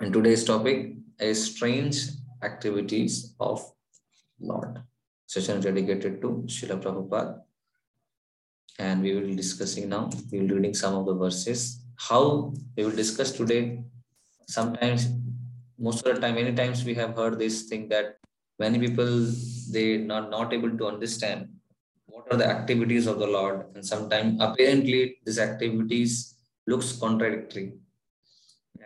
[0.00, 1.96] And today's topic is strange
[2.44, 3.68] activities of
[4.38, 4.80] Lord.
[5.26, 7.40] Session dedicated to Srila Prabhupada.
[8.78, 11.84] And we will be discussing now, we will be reading some of the verses.
[11.96, 13.82] How we will discuss today.
[14.46, 15.08] Sometimes,
[15.76, 18.18] most of the time, many times we have heard this thing that
[18.60, 19.26] many people
[19.72, 21.48] they not not able to understand
[22.06, 23.66] what are the activities of the Lord.
[23.74, 26.36] And sometimes apparently these activities
[26.68, 27.72] looks contradictory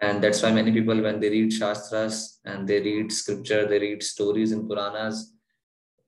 [0.02, 4.02] and that's why many people, when they read Shastras and they read scripture, they read
[4.02, 5.32] stories in Puranas,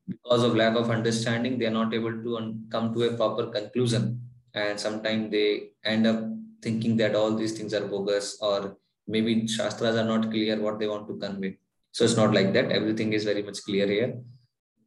[0.09, 4.21] because of lack of understanding, they are not able to come to a proper conclusion.
[4.53, 6.25] And sometimes they end up
[6.61, 8.77] thinking that all these things are bogus or
[9.07, 11.59] maybe Shastras are not clear what they want to convey.
[11.93, 12.73] So it's not like that.
[12.73, 14.19] Everything is very much clear here.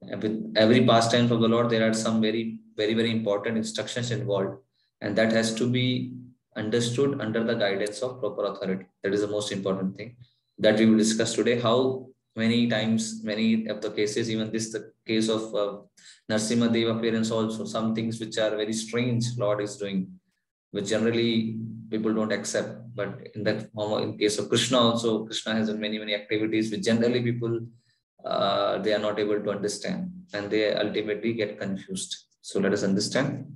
[0.01, 4.57] With every pastime of the Lord, there are some very, very, very important instructions involved.
[4.99, 6.13] And that has to be
[6.57, 8.85] understood under the guidance of proper authority.
[9.03, 10.15] That is the most important thing
[10.59, 11.59] that we will discuss today.
[11.59, 15.77] How many times, many of the cases, even this the case of uh,
[16.29, 20.07] Narsimha Deva appearance also, some things which are very strange Lord is doing,
[20.71, 21.57] which generally
[21.89, 22.71] people don't accept.
[22.95, 26.83] But in that form, in case of Krishna also, Krishna has many, many activities which
[26.83, 27.59] generally people
[28.25, 32.25] uh, they are not able to understand and they ultimately get confused.
[32.41, 33.55] So let us understand.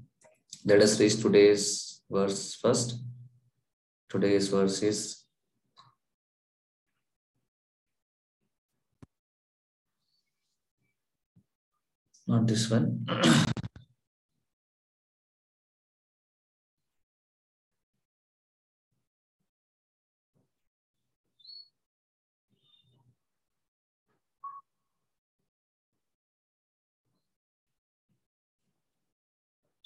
[0.63, 2.99] Let us read today's verse first.
[4.09, 5.23] Today's verse is
[12.27, 13.05] not this one.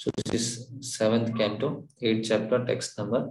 [0.06, 3.30] So this is seventh canto, eighth chapter, text number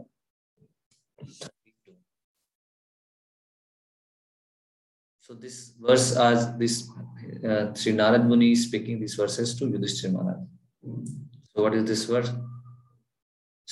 [5.20, 6.91] So this verse as this
[7.48, 10.40] uh, Sri Narad Muni is speaking these verses to Yudhishthira Maharaj.
[11.55, 12.33] So what is this verse?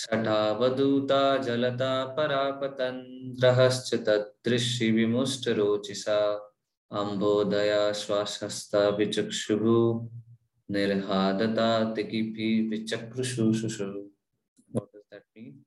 [0.02, 6.20] शठावधूता जलता परापतन्द्रहश्च तदृशि विमुष्टरोचिसा
[7.00, 9.76] अम्बोदया श्वासस्ता विचक्षुभु
[14.70, 15.60] What does that mean?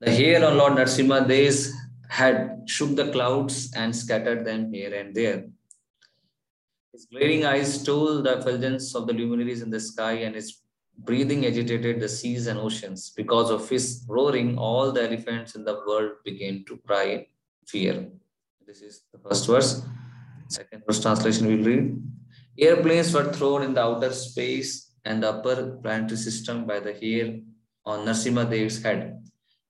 [0.00, 1.72] The hair on Lord Narsimha days
[2.08, 5.46] had shook the clouds and scattered them here and there.
[6.92, 10.62] His glaring eyes stole the effulgence of the luminaries in the sky, and his
[10.98, 13.10] breathing agitated the seas and oceans.
[13.10, 17.26] Because of his roaring, all the elephants in the world began to cry in
[17.66, 18.08] fear.
[18.64, 19.82] This is the first verse.
[20.48, 22.00] Second verse translation we'll read.
[22.58, 27.40] Airplanes were thrown in the outer space and the upper planetary system by the hair
[27.84, 29.20] on Narsimha Dev's head.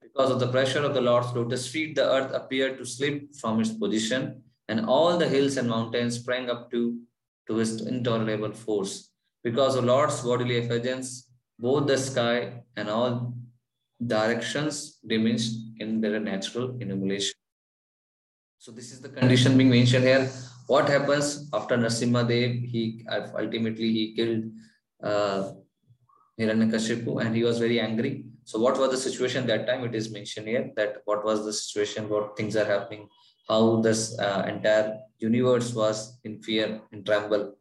[0.02, 3.60] Because of the pressure of the Lord's lotus feet, the earth appeared to slip from
[3.60, 7.00] its position, and all the hills and mountains sprang up to,
[7.48, 9.10] to his intolerable force.
[9.42, 11.28] Because of Lord's bodily effulgence,
[11.58, 13.34] both the sky and all
[14.06, 17.34] directions diminished in their natural illumination.
[18.58, 20.30] So this is the condition being mentioned here
[20.66, 22.52] what happens after Narsimha Dev?
[22.72, 23.04] He
[23.38, 24.44] ultimately he killed
[25.02, 25.52] uh,
[26.38, 28.24] Hiranyakashipu and he was very angry.
[28.44, 29.84] So what was the situation that time?
[29.84, 33.08] It is mentioned here that what was the situation, what things are happening,
[33.48, 37.54] how this uh, entire universe was in fear, in tremble.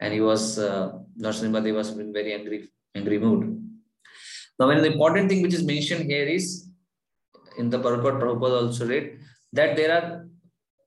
[0.00, 3.60] And he was, uh, Narsimha Dev was in very angry, angry mood.
[4.58, 6.68] Now, when the important thing which is mentioned here is,
[7.58, 9.18] in the purport Prabhupada also read,
[9.52, 10.28] that there are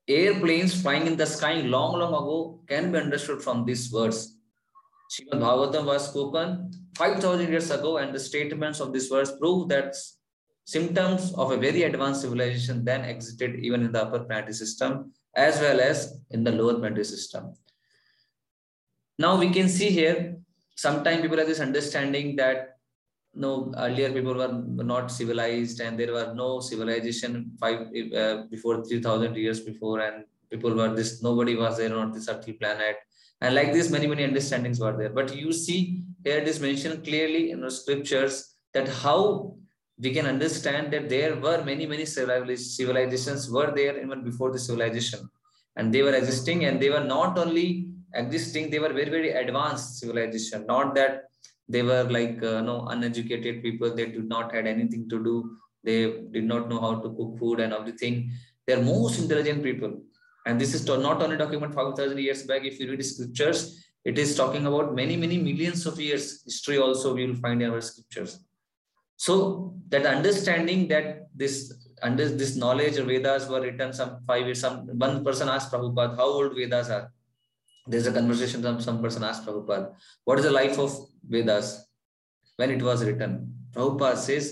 [0.08, 4.36] airplanes flying in the sky long, long ago can be understood from these words.
[5.12, 9.96] Srimad Bhagavatam was spoken 5,000 years ago, and the statements of this verse prove that
[10.66, 15.60] symptoms of a very advanced civilization then existed even in the upper planetary system as
[15.62, 17.54] well as in the lower planetary system.
[19.20, 20.38] Now we can see here,
[20.76, 22.77] sometimes people have this understanding that
[23.38, 24.54] no earlier people were
[24.94, 27.80] not civilized and there were no civilization five
[28.22, 32.54] uh, before 3000 years before and people were this nobody was there on this earthly
[32.54, 32.98] planet.
[33.42, 35.10] And like this many many understandings were there.
[35.10, 39.56] But you see here it is mentioned clearly in the scriptures that how
[40.00, 45.30] we can understand that there were many many civilizations were there even before the civilization.
[45.76, 50.00] And they were existing and they were not only existing they were very very advanced
[50.00, 50.66] civilization.
[50.66, 51.27] Not that
[51.70, 55.36] they were like uh, no uneducated people they did not had anything to do
[55.84, 56.00] they
[56.36, 58.30] did not know how to cook food and everything
[58.66, 59.94] they're most intelligent people
[60.46, 63.62] and this is not only document 5000 years back if you read scriptures
[64.06, 67.70] it is talking about many many millions of years history also we will find in
[67.70, 68.40] our scriptures
[69.18, 71.74] so that understanding that this
[72.04, 74.60] under this knowledge Vedas were written some five years.
[74.60, 77.12] Some one person asked Prabhupada how old Vedas are.
[77.88, 78.62] There's a conversation.
[78.62, 79.94] Some some person asked Prabhupada,
[80.24, 80.96] "What is the life of
[81.28, 81.86] Vedas
[82.58, 84.46] when it was written?" Prabhupada says,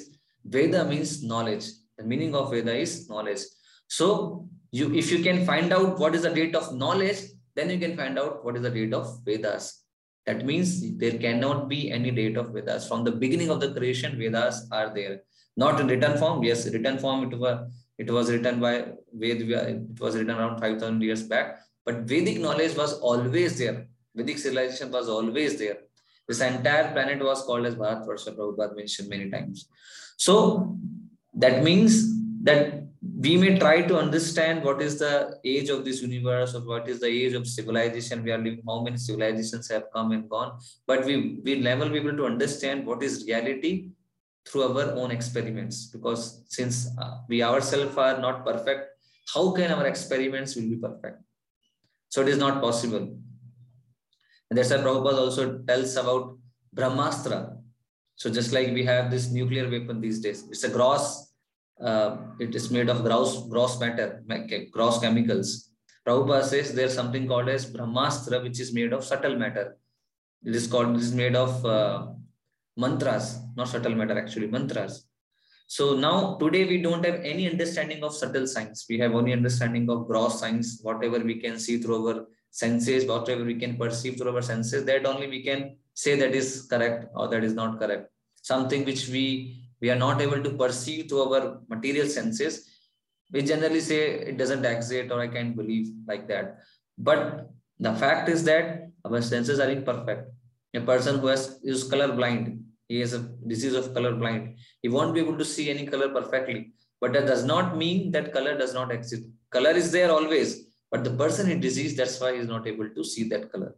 [0.43, 1.65] "Veda means knowledge.
[1.97, 3.43] The meaning of Veda is knowledge.
[3.87, 7.19] So you, if you can find out what is the date of knowledge,
[7.55, 9.83] then you can find out what is the date of Vedas.
[10.25, 12.87] That means there cannot be any date of Vedas.
[12.87, 15.21] From the beginning of the creation, Vedas are there
[15.57, 17.57] not in written form yes written form it was
[17.97, 18.73] it was written by
[19.21, 23.77] ved it was written around 5000 years back but vedic knowledge was always there
[24.15, 25.77] vedic civilization was always there
[26.27, 29.67] this entire planet was called as Bharat bharatvarsha prabhupada mentioned many times.
[30.17, 30.77] So
[31.33, 32.13] that means
[32.43, 32.83] that
[33.17, 36.99] we may try to understand what is the age of this universe or what is
[36.99, 40.57] the age of civilization we are living how many civilizations have come and gone
[40.87, 43.89] but we will never be able to understand what is reality
[44.45, 48.89] through our own experiments because since uh, we ourselves are not perfect
[49.33, 51.21] how can our experiments will be perfect?
[52.09, 53.17] So it is not possible
[54.49, 56.37] and that's why Prabhupada also tells about
[56.75, 57.57] Brahmastra.
[58.15, 61.33] So just like we have this nuclear weapon these days, it's a gross,
[61.81, 64.23] uh, it is made of gross, gross matter,
[64.71, 65.71] gross chemicals.
[66.07, 69.77] Prabhupada says there's something called as Brahmastra, which is made of subtle matter.
[70.43, 72.07] It is called, it is made of uh,
[72.77, 75.07] mantras, not subtle matter, actually mantras.
[75.67, 78.85] So now today we don't have any understanding of subtle science.
[78.87, 82.27] We have only understanding of gross science, whatever we can see through our
[82.61, 85.61] senses, whatever we can perceive through our senses, that only we can
[85.93, 88.09] say that is correct or that is not correct.
[88.51, 89.25] Something which we
[89.81, 91.41] we are not able to perceive through our
[91.73, 92.53] material senses,
[93.31, 93.99] we generally say
[94.31, 96.59] it doesn't exist or I can't believe like that.
[96.97, 97.49] But
[97.79, 100.31] the fact is that our senses are imperfect.
[100.73, 104.57] A person who has is color blind he has a disease of color blind.
[104.81, 106.73] He won't be able to see any color perfectly.
[107.01, 109.23] But that does not mean that color does not exist.
[109.49, 113.03] Color is there always, but the person is diseased, that's why he's not able to
[113.03, 113.75] see that color.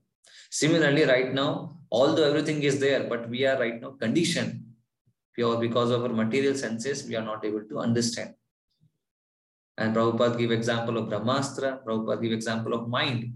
[0.50, 4.64] Similarly, right now, although everything is there, but we are right now conditioned
[5.34, 8.34] pure because of our material senses, we are not able to understand.
[9.78, 13.34] And Prabhupada give example of Brahmastra, Prabhupada give example of mind.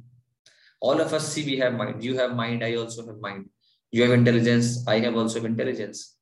[0.79, 2.03] All of us see we have mind.
[2.03, 3.49] You have mind, I also have mind
[3.95, 6.17] you have intelligence i have also have intelligence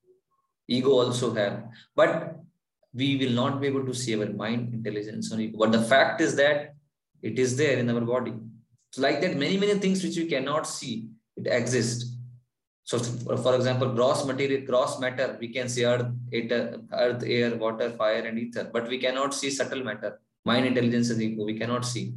[0.67, 1.55] ego also have
[1.95, 2.35] but
[2.93, 6.21] we will not be able to see our mind intelligence or ego but the fact
[6.27, 6.73] is that
[7.21, 8.33] it is there in our body.
[8.91, 12.15] So like that many many things which we cannot see it exists.
[12.83, 18.23] So for example gross material gross matter we can see earth earth air water fire
[18.29, 20.19] and ether but we cannot see subtle matter.
[20.45, 22.13] Mind intelligence and ego we cannot see.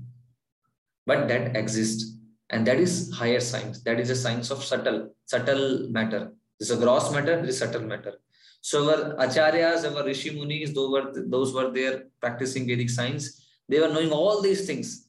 [1.05, 2.17] But that exists
[2.51, 3.83] and that is higher science.
[3.83, 6.33] That is a science of subtle subtle matter.
[6.59, 8.15] This is a gross matter this is subtle matter.
[8.63, 11.07] So our acharyas our rishi munis those were
[11.37, 15.09] those were there practicing vedic science they were knowing all these things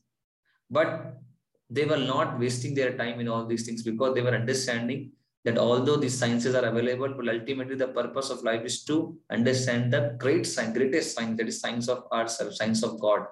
[0.70, 1.18] but
[1.70, 5.12] they were not wasting their time in all these things because they were understanding
[5.46, 9.92] that although these sciences are available, but ultimately the purpose of life is to understand
[9.92, 13.26] the great science, greatest science, that is science of ourselves, science of God.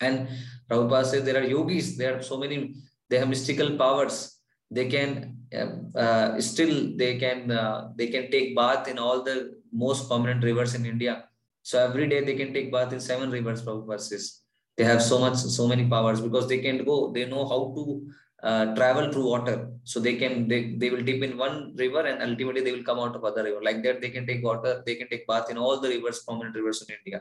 [0.00, 0.28] And
[0.70, 2.74] Prabhupada says there are yogis, there are so many,
[3.08, 4.36] they have mystical powers.
[4.70, 9.58] They can uh, uh, still, they can, uh, they can take bath in all the
[9.72, 11.24] most prominent rivers in India.
[11.62, 14.40] So every day they can take bath in seven rivers, Prabhupada says.
[14.76, 18.10] They have so much, so many powers because they can go, they know how to
[18.42, 19.70] uh, travel through water.
[19.84, 22.98] So they can, they, they will dip in one river and ultimately they will come
[22.98, 23.62] out of other river.
[23.62, 26.54] Like that, they can take water, they can take bath in all the rivers, prominent
[26.54, 27.20] rivers in India.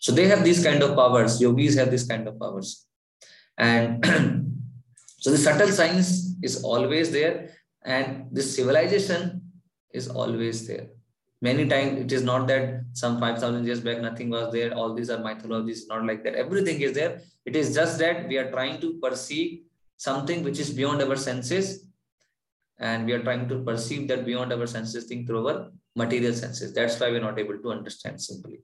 [0.00, 1.40] So they have these kind of powers.
[1.40, 2.86] Yogis have this kind of powers.
[3.58, 4.04] And
[5.18, 7.50] so the subtle science is always there.
[7.84, 9.42] And this civilization
[9.92, 10.88] is always there.
[11.42, 14.72] Many times it is not that some 5,000 years back nothing was there.
[14.74, 16.36] All these are mythologies, not like that.
[16.36, 17.20] Everything is there.
[17.44, 19.62] It is just that we are trying to perceive
[19.96, 21.86] something which is beyond our senses.
[22.78, 26.72] And we are trying to perceive that beyond our senses thing through our material senses.
[26.72, 28.60] That's why we're not able to understand simply.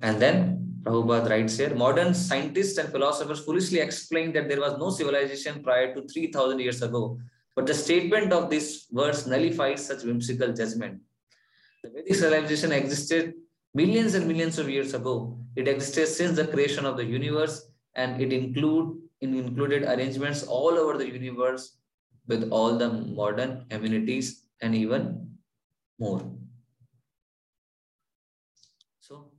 [0.00, 4.88] And then Prabhupada writes here, modern scientists and philosophers foolishly explain that there was no
[4.88, 7.18] civilization prior to 3000 years ago.
[7.54, 11.02] But the statement of this verse nullifies such whimsical judgment.
[11.88, 13.34] The Vedic civilization existed
[13.74, 15.38] millions and millions of years ago.
[15.56, 20.98] It existed since the creation of the universe and it include included arrangements all over
[20.98, 21.78] the universe
[22.26, 25.30] with all the modern amenities and even
[25.98, 26.30] more.
[29.00, 29.30] So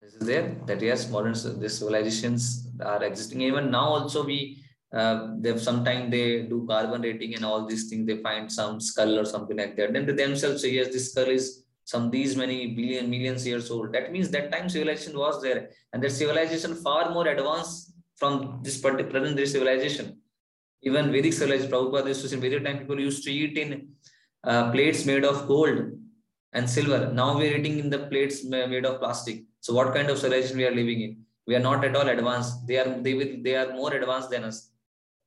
[0.00, 5.56] this is there that yes modern civilizations are existing even now also we uh, they
[5.58, 9.58] sometimes they do carbon dating and all these things they find some skull or something
[9.58, 13.46] like that then they themselves say yes this skull is some these many billion millions
[13.50, 13.92] years old.
[13.94, 15.60] That means that time civilization was there,
[15.92, 20.06] and that civilization far more advanced from this particular present civilization.
[20.82, 23.88] Even Vedic civilization, Prabhupada used to say, Vedic time people used to eat in
[24.44, 25.78] uh, plates made of gold
[26.52, 27.10] and silver.
[27.20, 29.44] Now we are eating in the plates made of plastic.
[29.60, 31.12] So what kind of civilization we are living in?
[31.46, 32.66] We are not at all advanced.
[32.66, 33.14] They are they
[33.46, 34.58] they are more advanced than us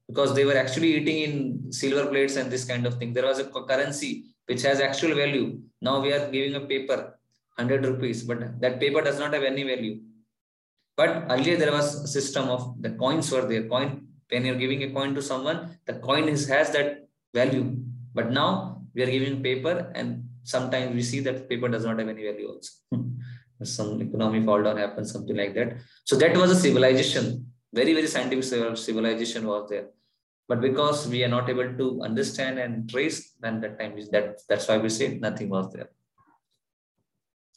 [0.08, 3.13] because they were actually eating in silver plates and this kind of thing.
[3.13, 4.12] There was a currency
[4.45, 5.60] which has actual value.
[5.81, 7.17] Now we are giving a paper,
[7.55, 10.01] 100 rupees, but that paper does not have any value.
[10.98, 13.63] But earlier there was a system of the coins were there.
[13.63, 17.75] Coin when you're giving a coin to someone, the coin is, has that value.
[18.13, 22.07] But now we are giving paper and sometimes we see that paper does not have
[22.07, 22.71] any value also.
[23.63, 25.77] Some economy fall down happens, something like that.
[26.05, 27.45] So that was a civilization.
[27.71, 28.43] Very, very scientific
[28.77, 29.89] civilization was there.
[30.51, 34.41] But because we are not able to understand and trace, then that time is that
[34.50, 35.91] that's why we say nothing was there.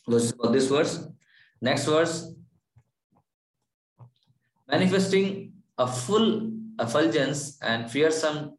[0.07, 1.05] For this verse.
[1.61, 2.33] Next verse.
[4.69, 8.59] Manifesting a full effulgence and fearsome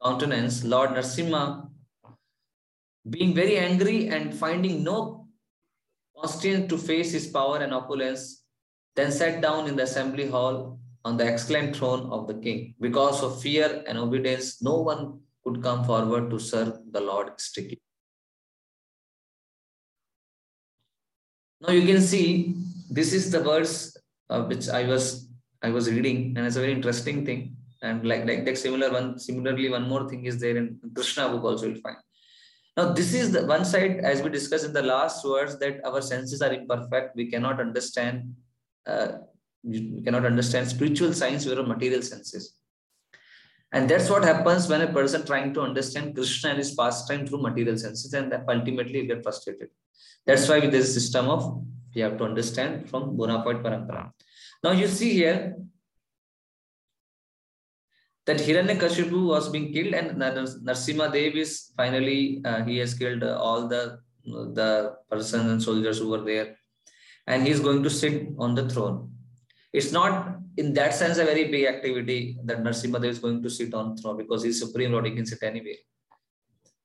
[0.00, 1.68] countenance, Lord Narsimha
[3.10, 5.26] being very angry and finding no
[6.16, 8.44] constraint to face his power and opulence,
[8.94, 12.74] then sat down in the assembly hall on the excellent throne of the king.
[12.80, 17.80] Because of fear and obedience, no one could come forward to serve the Lord strictly.
[21.60, 22.54] Now you can see
[22.90, 23.96] this is the verse
[24.30, 25.28] uh, which I was
[25.62, 27.56] I was reading, and it's a very interesting thing.
[27.82, 31.44] And like like that similar one, similarly, one more thing is there in Krishna book
[31.44, 31.96] also you'll find.
[32.76, 36.00] Now, this is the one side, as we discussed in the last words, that our
[36.00, 37.14] senses are imperfect.
[37.14, 38.34] We cannot understand,
[38.86, 39.18] uh,
[39.62, 42.56] we cannot understand spiritual science with our material senses.
[43.72, 47.42] And that's what happens when a person trying to understand Krishna and his pastime through
[47.42, 49.68] material senses, and that ultimately get frustrated.
[50.26, 51.64] That's why with this system of
[51.94, 54.10] we have to understand from bona fide parampara.
[54.62, 55.56] Now you see here
[58.26, 63.66] that Hiranyakashipu was being killed and Narsimha Dev is finally, uh, he has killed all
[63.68, 66.56] the, the persons and soldiers who were there.
[67.26, 69.12] And he's going to sit on the throne.
[69.72, 73.50] It's not in that sense a very big activity that Narsimha Dev is going to
[73.50, 75.80] sit on throne because he's Supreme Lord, he can sit anywhere.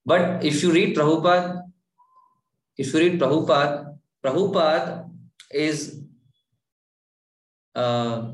[0.06, 1.62] But if you read Prabhupada,
[2.78, 5.10] if you read Prabhupada, Prabhupada
[5.52, 6.00] is
[7.74, 8.32] uh,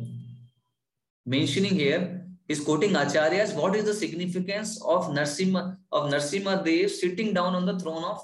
[1.27, 7.33] mentioning here is quoting acharyas what is the significance of narsimha of narsimha dev sitting
[7.33, 8.21] down on the throne of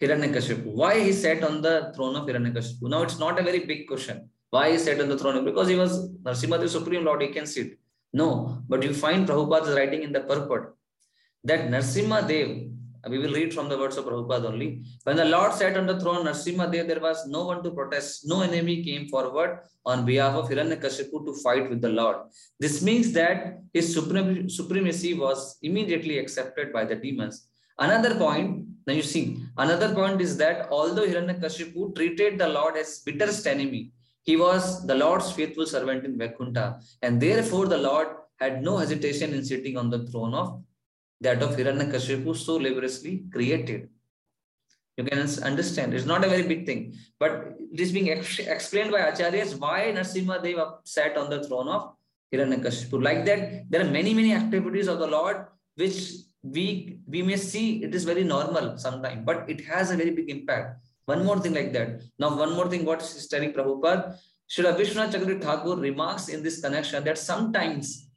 [0.00, 0.66] hiranyakashipu?
[0.66, 2.82] Why he sat on the throne of hiranyakashipu?
[2.82, 5.78] Now it's not a very big question why he sat on the throne because he
[5.84, 5.92] was
[6.28, 7.70] narsimha dev supreme lord he can sit
[8.20, 8.28] no
[8.70, 10.64] but you find prabhupada is writing in the purport
[11.50, 12.48] that narsimha dev
[13.04, 14.82] uh, we will read from the words of Prabhupada only.
[15.04, 18.26] When the Lord sat on the throne, Narsimha there, there was no one to protest.
[18.26, 22.16] No enemy came forward on behalf of Hiranyakashipu to fight with the Lord.
[22.58, 27.48] This means that his supremacy was immediately accepted by the demons.
[27.78, 33.00] Another point, now you see, another point is that although Hiranyakashipu treated the Lord as
[33.00, 33.92] bitterest enemy,
[34.24, 36.80] he was the Lord's faithful servant in Vaikuntha.
[37.02, 38.08] And therefore, the Lord
[38.40, 40.62] had no hesitation in sitting on the throne of
[41.20, 43.88] that of Hiranyakashipu so laboriously created.
[44.96, 45.92] You can understand.
[45.92, 46.96] It's not a very big thing.
[47.18, 51.68] But it is being ex explained by Acharyas why Narsimha Deva sat on the throne
[51.68, 51.94] of
[52.32, 53.02] Hiranyakashipu.
[53.02, 56.12] Like that, there are many, many activities of the Lord which
[56.42, 60.30] we we may see it is very normal sometimes, but it has a very big
[60.30, 60.83] impact.
[61.06, 62.02] One more thing like that.
[62.18, 64.16] Now, one more thing what is telling Prabhupada,
[64.48, 68.08] Srila Vishwanath Chakravarti Thakur remarks in this connection that sometimes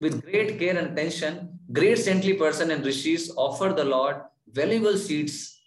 [0.00, 4.16] with great care and attention, great saintly person and rishis offer the Lord
[4.52, 5.60] valuable seats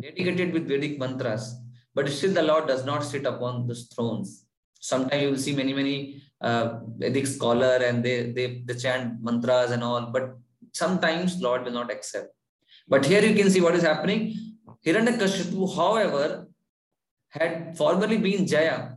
[0.00, 1.56] dedicated with Vedic mantras.
[1.94, 4.46] But still the Lord does not sit upon those thrones.
[4.80, 9.72] Sometimes you will see many, many uh, Vedic scholar and they, they, they chant mantras
[9.72, 10.36] and all, but
[10.72, 12.32] sometimes Lord will not accept.
[12.88, 14.36] But here you can see what is happening.
[14.86, 16.48] Hiranyakashipu, however,
[17.28, 18.92] had formerly been Jaya,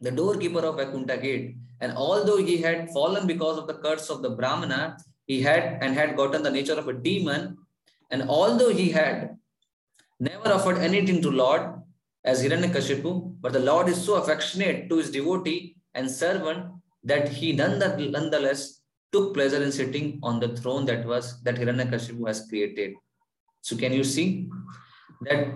[0.00, 1.56] the doorkeeper of Vaikuntha gate.
[1.80, 5.94] And although he had fallen because of the curse of the Brahmana, he had and
[5.94, 7.56] had gotten the nature of a demon.
[8.10, 9.36] And although he had
[10.20, 11.82] never offered anything to Lord
[12.24, 16.70] as Hiranyakashipu, but the Lord is so affectionate to his devotee and servant
[17.02, 22.46] that he nonetheless took pleasure in sitting on the throne that was that Hiranyakashipu has
[22.48, 22.94] created.
[23.62, 24.48] So can you see
[25.22, 25.48] that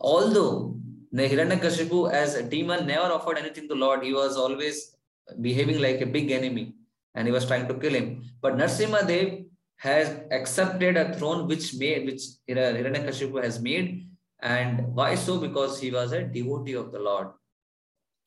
[0.00, 0.76] although
[1.12, 4.96] Hiranyakashipu as a demon never offered anything to Lord, he was always
[5.40, 6.74] behaving like a big enemy
[7.14, 8.24] and he was trying to kill him.
[8.40, 9.44] But Narsimha Dev
[9.78, 14.08] has accepted a throne which made which Hiranyakashipu has made.
[14.40, 15.38] And why so?
[15.38, 17.28] Because he was a devotee of the Lord.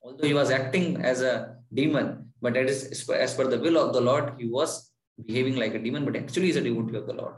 [0.01, 3.93] Although he was acting as a demon, but that is as per the will of
[3.93, 4.91] the Lord, he was
[5.25, 7.35] behaving like a demon, but actually he is a devotee of the Lord.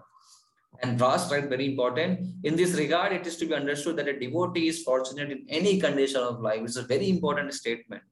[0.82, 2.20] And Ras right, very important.
[2.44, 5.80] In this regard, it is to be understood that a devotee is fortunate in any
[5.80, 6.62] condition of life.
[6.64, 8.04] It's a very important statement.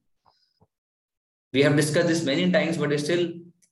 [1.53, 3.31] We have discussed this many times, but still,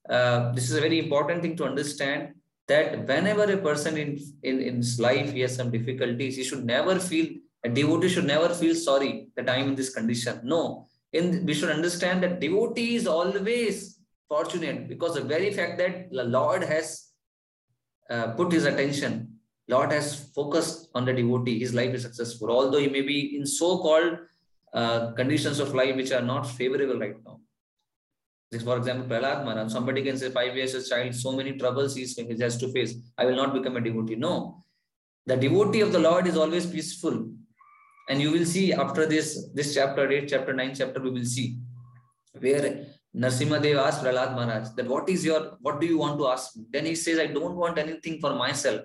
[0.09, 2.35] uh, this is a very important thing to understand
[2.67, 6.65] that whenever a person in, in, in his life he has some difficulties, he should
[6.65, 7.27] never feel,
[7.63, 10.39] a devotee should never feel sorry that I am in this condition.
[10.43, 16.11] No, in, we should understand that devotee is always fortunate because the very fact that
[16.11, 17.09] the Lord has
[18.09, 19.39] uh, put his attention.
[19.67, 21.59] Lord has focused on the devotee.
[21.59, 24.19] His life is successful, although he may be in so-called
[24.73, 27.39] uh, conditions of life which are not favorable right now.
[28.63, 32.07] For example, Prahlad Maharaj, somebody can say five years as child, so many troubles he
[32.39, 32.95] has to face.
[33.17, 34.15] I will not become a devotee.
[34.15, 34.63] No,
[35.25, 37.27] the devotee of the Lord is always peaceful.
[38.07, 41.57] And you will see after this, this chapter 8, chapter 9, chapter, we will see
[42.39, 42.85] where
[43.15, 46.51] Narsimhadev asked Prahlad Maharaj that what is your, what do you want to ask?
[46.71, 48.81] Then he says, I don't want anything for myself.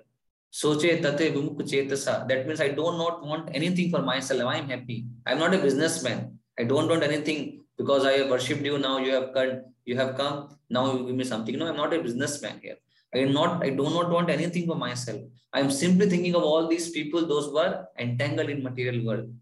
[0.53, 2.27] Soche tate chetasa.
[2.27, 4.43] That means I do not want anything for myself.
[4.43, 5.05] I am happy.
[5.25, 6.39] I'm not a businessman.
[6.57, 8.77] I don't want anything because I have worshipped you.
[8.77, 10.57] Now you have come, you have come.
[10.69, 11.57] Now you give me something.
[11.57, 12.77] No, I'm not a businessman here.
[13.13, 15.21] I am not, I do not want anything for myself.
[15.51, 19.33] I'm simply thinking of all these people, those who are entangled in material world.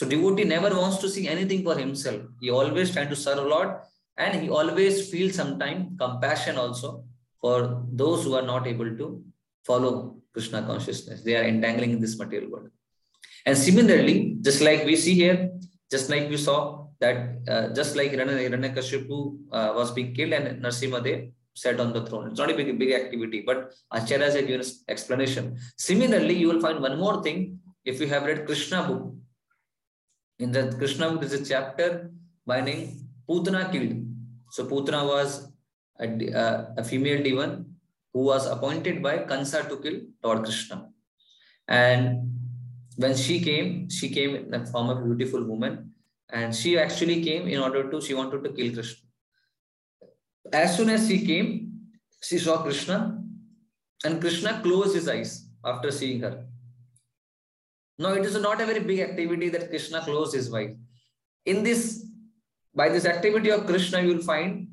[0.00, 2.22] So devotee never wants to see anything for himself.
[2.40, 3.70] He always trying to serve Lord
[4.16, 7.04] and he always feels sometimes compassion also
[7.38, 9.22] for those who are not able to
[9.66, 11.22] follow Krishna consciousness.
[11.22, 12.70] They are entangling in this material world.
[13.44, 15.50] And similarly, just like we see here,
[15.90, 19.18] just like we saw that uh, just like Hiranyakashipu
[19.52, 22.28] uh, was being killed and Narsimhadev sat on the throne.
[22.28, 25.58] It's not a big, big activity, but Acharya has given explanation.
[25.76, 29.14] Similarly, you will find one more thing if you have read Krishna book
[30.40, 32.10] in the Krishna there's a chapter
[32.46, 32.82] by name
[33.28, 33.94] Putana killed.
[34.50, 35.52] So Putana was
[36.00, 36.06] a,
[36.76, 37.76] a, female demon
[38.12, 40.88] who was appointed by Kansa to kill Lord Krishna.
[41.68, 42.32] And
[42.96, 45.92] when she came, she came in the form of beautiful woman.
[46.32, 49.08] And she actually came in order to, she wanted to kill Krishna.
[50.52, 51.72] As soon as she came,
[52.22, 53.22] she saw Krishna
[54.04, 56.44] and Krishna closed his eyes after seeing her.
[58.00, 60.70] No, it is not a very big activity that Krishna closed his wife.
[61.44, 62.06] In this,
[62.74, 64.68] by this activity of Krishna, you will find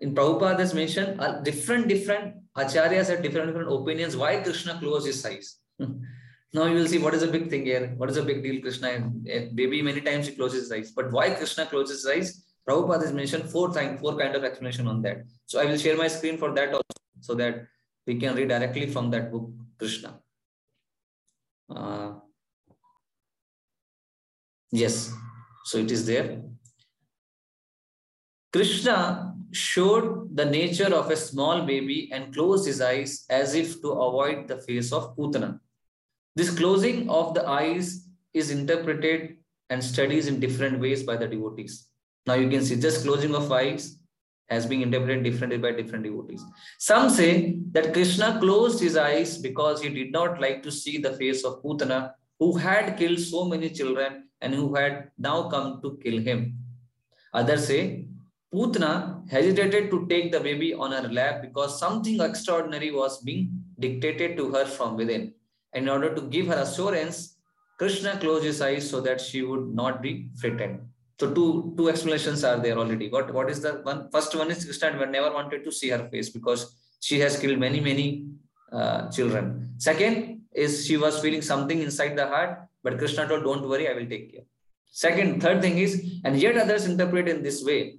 [0.00, 5.26] in Prabhupada's mention, uh, different, different acharyas have different, different opinions why Krishna closed his
[5.26, 5.56] eyes.
[5.80, 7.92] now you will see what is a big thing here.
[7.96, 9.10] What is a big deal, Krishna?
[9.24, 10.92] Maybe many times he closes his eyes.
[10.92, 12.44] But why Krishna closes his eyes?
[12.68, 15.24] Prabhupada has mentioned four times, four kind of explanation on that.
[15.46, 17.66] So I will share my screen for that also, so that
[18.06, 20.20] we can read directly from that book, Krishna.
[21.68, 22.12] Uh,
[24.72, 25.12] Yes,
[25.64, 26.42] so it is there.
[28.52, 33.90] Krishna showed the nature of a small baby and closed his eyes as if to
[33.90, 35.60] avoid the face of Putana.
[36.36, 39.36] This closing of the eyes is interpreted
[39.70, 41.88] and studies in different ways by the devotees.
[42.26, 43.98] Now you can see just closing of eyes
[44.48, 46.44] has been interpreted differently by different devotees.
[46.78, 51.12] Some say that Krishna closed his eyes because he did not like to see the
[51.12, 55.98] face of Putana, who had killed so many children and who had now come to
[56.02, 56.56] kill him.
[57.34, 58.06] Others say,
[58.52, 64.36] Putana hesitated to take the baby on her lap because something extraordinary was being dictated
[64.36, 65.32] to her from within.
[65.72, 67.36] In order to give her assurance,
[67.78, 70.80] Krishna closed his eyes so that she would not be frightened.
[71.20, 73.08] So two, two explanations are there already.
[73.08, 74.10] What, what is the one?
[74.10, 77.80] First one is Krishna never wanted to see her face because she has killed many,
[77.80, 78.26] many
[78.72, 79.74] uh, children.
[79.78, 83.94] Second is she was feeling something inside the heart but Krishna told, don't worry, I
[83.94, 84.44] will take care.
[84.90, 87.98] Second, third thing is, and yet others interpret in this way.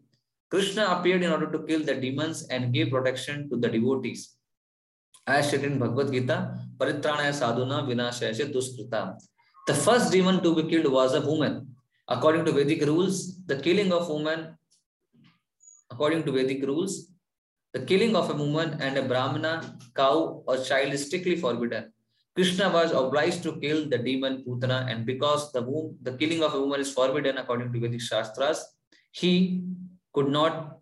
[0.49, 4.35] Krishna appeared in order to kill the demons and give protection to the devotees.
[5.25, 9.17] As stated in Bhagavad Gita, Paritranaya sadhuna vinashaya duskrita.
[9.67, 11.67] The first demon to be killed was a woman.
[12.09, 14.57] According to Vedic rules, the killing of woman,
[15.89, 17.11] according to Vedic rules,
[17.71, 21.93] the killing of a woman and a brahmana, cow, or child is strictly forbidden.
[22.35, 26.53] Krishna was obliged to kill the demon Putana, and because the womb, the killing of
[26.53, 28.65] a woman is forbidden according to Vedic Shastras,
[29.11, 29.63] he
[30.13, 30.79] could not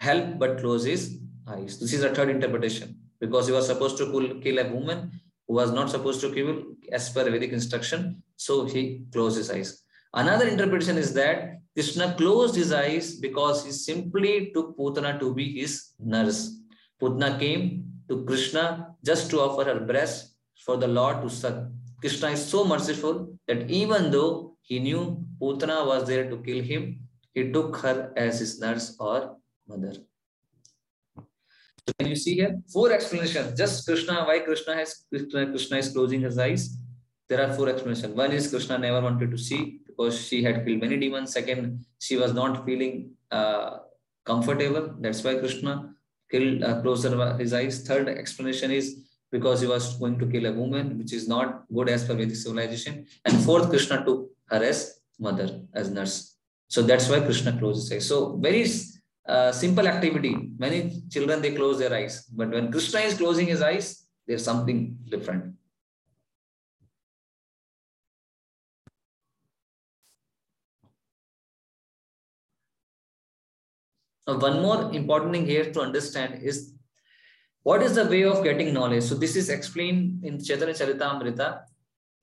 [0.00, 1.78] help but close his eyes.
[1.78, 5.10] This is a third interpretation because he was supposed to kill a woman
[5.46, 9.82] who was not supposed to kill as per Vedic instruction, so he closed his eyes.
[10.14, 15.60] Another interpretation is that Krishna closed his eyes because he simply took Putana to be
[15.60, 16.58] his nurse.
[16.98, 21.64] Putana came to Krishna just to offer her breast for the Lord to suck.
[22.00, 27.00] Krishna is so merciful that even though he knew Putana was there to kill him,
[27.34, 29.36] he took her as his nurse or
[29.68, 29.92] mother.
[31.86, 32.60] So can you see here?
[32.72, 33.56] Four explanations.
[33.56, 36.76] Just Krishna, why Krishna has Krishna, Krishna is closing his eyes.
[37.28, 38.14] There are four explanations.
[38.14, 41.32] One is Krishna never wanted to see because she had killed many demons.
[41.32, 43.78] Second, she was not feeling uh,
[44.24, 44.94] comfortable.
[45.00, 45.94] That's why Krishna
[46.30, 47.06] killed, uh, closed
[47.38, 47.82] his eyes.
[47.86, 51.88] Third explanation is because he was going to kill a woman, which is not good
[51.88, 53.06] as per Vedic civilization.
[53.24, 56.36] And fourth, Krishna took her as mother, as nurse.
[56.68, 58.08] So that's why Krishna closed his eyes.
[58.08, 58.66] So very
[59.28, 60.50] uh, simple activity.
[60.58, 62.24] Many children, they close their eyes.
[62.24, 65.54] But when Krishna is closing his eyes, there's something different.
[74.26, 76.75] Now, one more important thing here to understand is
[77.66, 79.02] what is the way of getting knowledge?
[79.02, 81.62] So this is explained in Chaitanya Charitamrita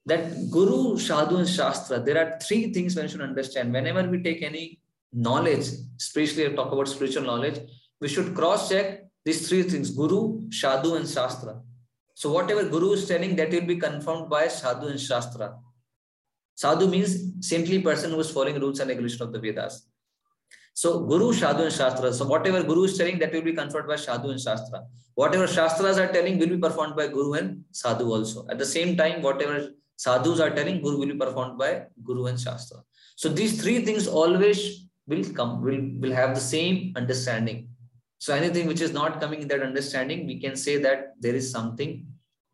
[0.05, 3.73] that Guru, Sadhu and Shastra, there are three things one should understand.
[3.73, 4.79] Whenever we take any
[5.11, 5.65] knowledge,
[5.99, 7.59] especially talk about spiritual knowledge,
[7.99, 11.59] we should cross-check these three things, Guru, Sadhu and Shastra.
[12.15, 15.55] So whatever Guru is telling, that will be confirmed by Sadhu and Shastra.
[16.55, 19.89] Sadhu means saintly person who is following rules and regulations of the Vedas.
[20.73, 22.13] So Guru, Sadhu and Shastra.
[22.13, 24.83] So whatever Guru is telling, that will be confirmed by Sadhu and Shastra.
[25.15, 28.47] Whatever Shastras are telling will be performed by Guru and Sadhu also.
[28.49, 32.39] At the same time, whatever Sadhus are telling, Guru will be performed by Guru and
[32.39, 32.79] Shastra.
[33.15, 37.69] So these three things always will come, will, will have the same understanding.
[38.17, 41.51] So anything which is not coming in that understanding, we can say that there is
[41.51, 42.05] something,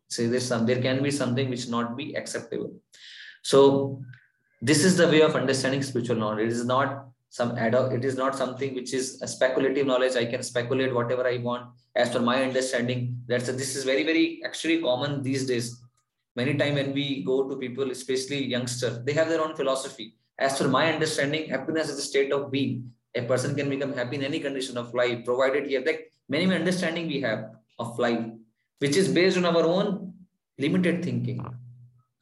[0.08, 2.74] say there's some, there can be something which not be acceptable.
[3.42, 4.02] So
[4.60, 6.46] this is the way of understanding spiritual knowledge.
[6.46, 10.16] It is not some ad it is not something which is a speculative knowledge.
[10.16, 11.70] I can speculate whatever i want.
[11.94, 15.80] As per my understanding that's a, this is very very actually common these days.
[16.34, 20.16] Many time when we go to people especially youngster they have their own philosophy.
[20.38, 22.92] As per my understanding happiness is a state of being.
[23.14, 26.52] A person can become happy in any condition of life provided he have like many
[26.52, 28.24] understanding we have of life
[28.80, 30.14] which is based on our own
[30.58, 31.46] limited thinking.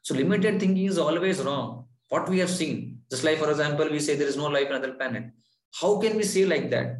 [0.03, 1.87] So limited thinking is always wrong.
[2.11, 4.77] What we have seen just like, for example, we say there is no life on
[4.77, 5.31] other planet.
[5.81, 6.99] How can we say like that?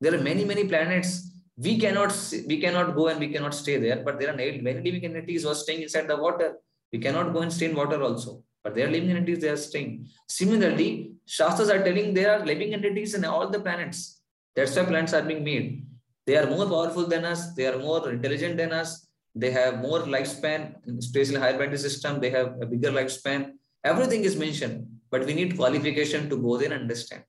[0.00, 1.30] There are many, many planets.
[1.56, 2.12] We cannot
[2.46, 5.50] we cannot go and we cannot stay there, but there are many living entities who
[5.50, 6.56] are staying inside the water.
[6.92, 8.42] We cannot go and stay in water also.
[8.64, 10.08] But there are living entities, they are staying.
[10.28, 14.22] Similarly, Shastras are telling there are living entities in all the planets.
[14.54, 15.86] That's why planets are being made.
[16.26, 20.00] They are more powerful than us, they are more intelligent than us, they have more
[20.00, 23.52] lifespan, especially higher planetary system, they have a bigger lifespan.
[23.82, 27.22] Everything is mentioned but we need qualification to go there and understand.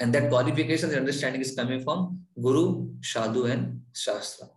[0.00, 4.48] And that qualification and understanding is coming from Guru, Sadhu, and Shastra.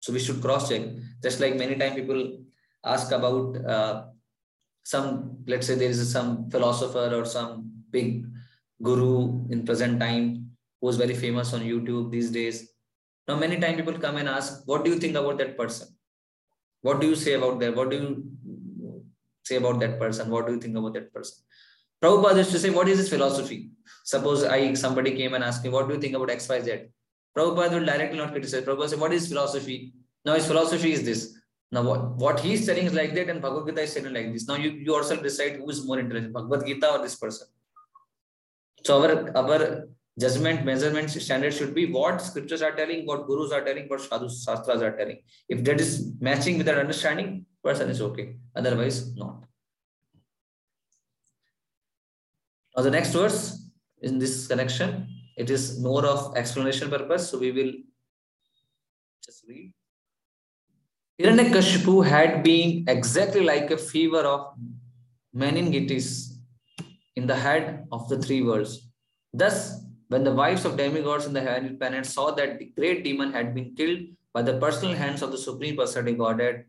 [0.00, 0.82] So we should cross check.
[1.22, 2.38] Just like many times people
[2.84, 4.04] ask about uh,
[4.84, 8.26] some, let's say there is some philosopher or some big
[8.82, 10.50] guru in present time
[10.80, 12.70] who is very famous on YouTube these days.
[13.26, 15.88] Now, many times people come and ask, what do you think about that person?
[16.82, 17.74] What do you say about that?
[17.74, 18.33] What do you
[19.44, 20.30] say about that person?
[20.30, 21.44] What do you think about that person?
[22.02, 23.70] Prabhupada used to say, what is his philosophy?
[24.04, 26.88] Suppose I somebody came and asked me, what do you think about XYZ?
[27.36, 28.62] Prabhupada will directly not criticize.
[28.62, 29.94] Prabhupada say, what is philosophy?
[30.24, 31.36] Now his philosophy is this.
[31.72, 34.46] Now what, what he's telling is like that and Bhagavad Gita is saying like this.
[34.46, 37.48] Now you, you yourself decide who is more intelligent, Bhagavad Gita or this person.
[38.84, 43.64] So our, our judgment, measurement standard should be what scriptures are telling, what gurus are
[43.64, 45.18] telling, what sadhu shastras are telling.
[45.48, 48.36] If that is matching with our understanding, person is okay.
[48.54, 49.44] Otherwise, not.
[52.76, 53.70] Now the next verse
[54.02, 57.30] in this connection, it is more of explanation purpose.
[57.30, 57.72] So we will
[59.24, 59.72] just read.
[61.20, 64.54] Hiranyakashipu had been exactly like a fever of
[65.32, 66.38] meningitis
[67.16, 68.88] in the head of the three worlds.
[69.32, 73.32] Thus, when the wives of demigods in the heavenly planet saw that the great demon
[73.32, 74.00] had been killed
[74.32, 76.64] by the personal hands of the Supreme Personality Godhead,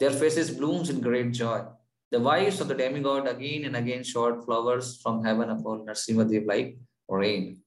[0.00, 1.62] their faces blooms in great joy.
[2.10, 6.78] The wives of the demigod again and again showered flowers from heaven upon Narsimhadev like
[7.08, 7.60] rain.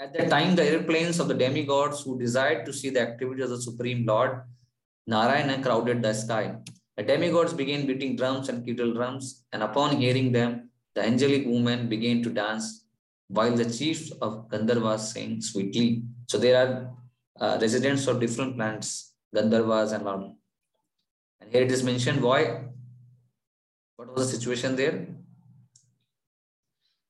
[0.00, 3.50] At that time, the airplanes of the demigods who desired to see the activity of
[3.50, 4.42] the Supreme Lord,
[5.06, 6.56] Narayana crowded the sky.
[6.96, 11.88] The demigods began beating drums and kettle drums, and upon hearing them, the angelic women
[11.88, 12.86] began to dance,
[13.28, 16.04] while the chiefs of Gandharvas sang sweetly.
[16.28, 16.94] So there are
[17.40, 20.04] uh, residents of different planets, Gandharvas and
[21.40, 22.62] and here it is mentioned why.
[23.96, 25.06] What was the situation there?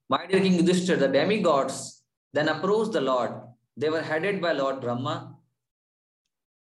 [0.08, 3.32] My dear King Yudhishthir, the demigods then approached the Lord.
[3.76, 5.34] They were headed by Lord Brahma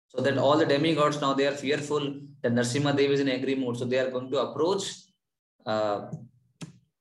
[0.09, 3.55] So that all the demigods now they are fearful that Narsimha Dev is in angry
[3.55, 3.77] mood.
[3.77, 4.85] So they are going to approach
[5.67, 6.11] uh,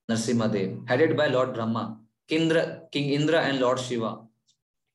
[0.09, 4.21] Narsimha Dev, headed by Lord Brahma, Kindra, King Indra, and Lord Shiva,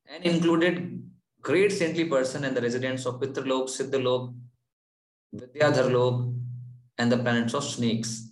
[0.07, 1.03] and included
[1.41, 4.35] great saintly person and the residents of Pitralok, Siddhalok,
[5.35, 6.35] Vidyadharlok,
[6.99, 8.31] and the planets of snakes.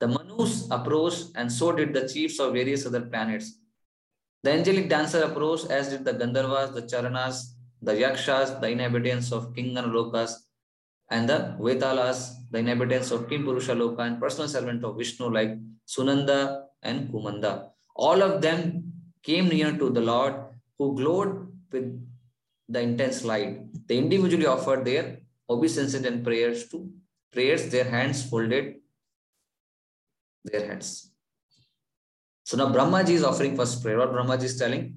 [0.00, 3.58] The Manus approached, and so did the chiefs of various other planets.
[4.42, 9.54] The angelic dancer approached, as did the Gandharvas, the Charanas, the Yakshas, the inhabitants of
[9.54, 10.32] King Lokas,
[11.10, 15.56] and the Vetalas, the inhabitants of Kim Purusha Loka, and personal servant of Vishnu like
[15.86, 17.70] Sunanda and Kumanda.
[17.94, 20.34] All of them came near to the Lord,
[20.78, 22.00] who glowed with
[22.68, 23.60] the intense light.
[23.86, 25.19] They individually offered their
[25.50, 26.88] obeisances and prayers to
[27.32, 28.76] prayers, their hands folded
[30.44, 31.12] their hands.
[32.44, 33.98] So now Brahmaji is offering first prayer.
[33.98, 34.96] What Brahmaji is telling?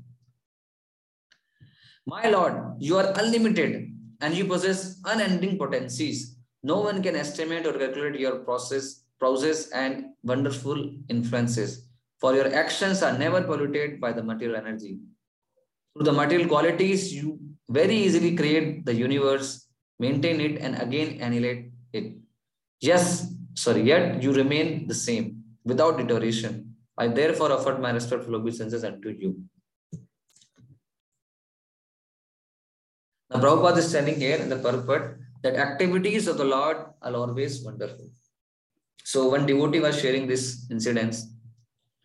[2.05, 6.37] My Lord, you are unlimited and you possess unending potencies.
[6.63, 11.87] No one can estimate or calculate your process, process and wonderful influences.
[12.19, 14.99] For your actions are never polluted by the material energy.
[15.93, 17.39] Through the material qualities, you
[17.69, 19.62] very easily create the universe,
[19.99, 22.13] maintain it, and again annihilate it.
[22.79, 26.75] Yes, sorry, yet you remain the same without deterioration.
[26.97, 29.43] I therefore offered my respectful obeisances unto you.
[33.29, 37.63] Now, Prabhupada is telling here in the purport that activities of the Lord are always
[37.63, 38.09] wonderful.
[39.03, 41.27] So, one devotee was sharing this incidents,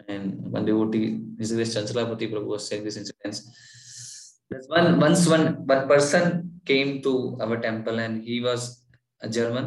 [0.09, 3.51] and one devotee, His Grace Chanchalapati Prabhu was saying this incidents.
[4.69, 7.13] One once one one person came to
[7.45, 8.63] our temple and he was
[9.27, 9.67] a German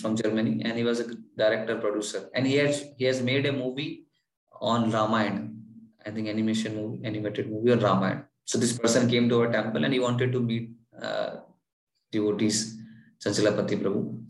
[0.00, 1.06] from Germany, and he was a
[1.42, 3.90] director producer, and he has he has made a movie
[4.60, 5.48] on Ramayana.
[6.06, 8.24] I think animation movie, animated movie on Ramayana.
[8.44, 11.36] So this person came to our temple and he wanted to meet uh,
[12.12, 12.76] devotees,
[13.24, 14.22] Chanchalapati Prabhu.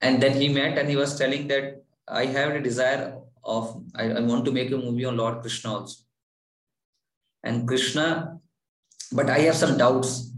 [0.00, 4.04] And then he met and he was telling that I have a desire of I,
[4.10, 5.98] I want to make a movie on Lord Krishna also.
[7.44, 8.38] And Krishna,
[9.12, 10.31] but I have some doubts.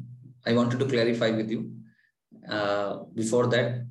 [0.47, 1.73] I wanted to clarify with you
[2.49, 3.87] uh, before that.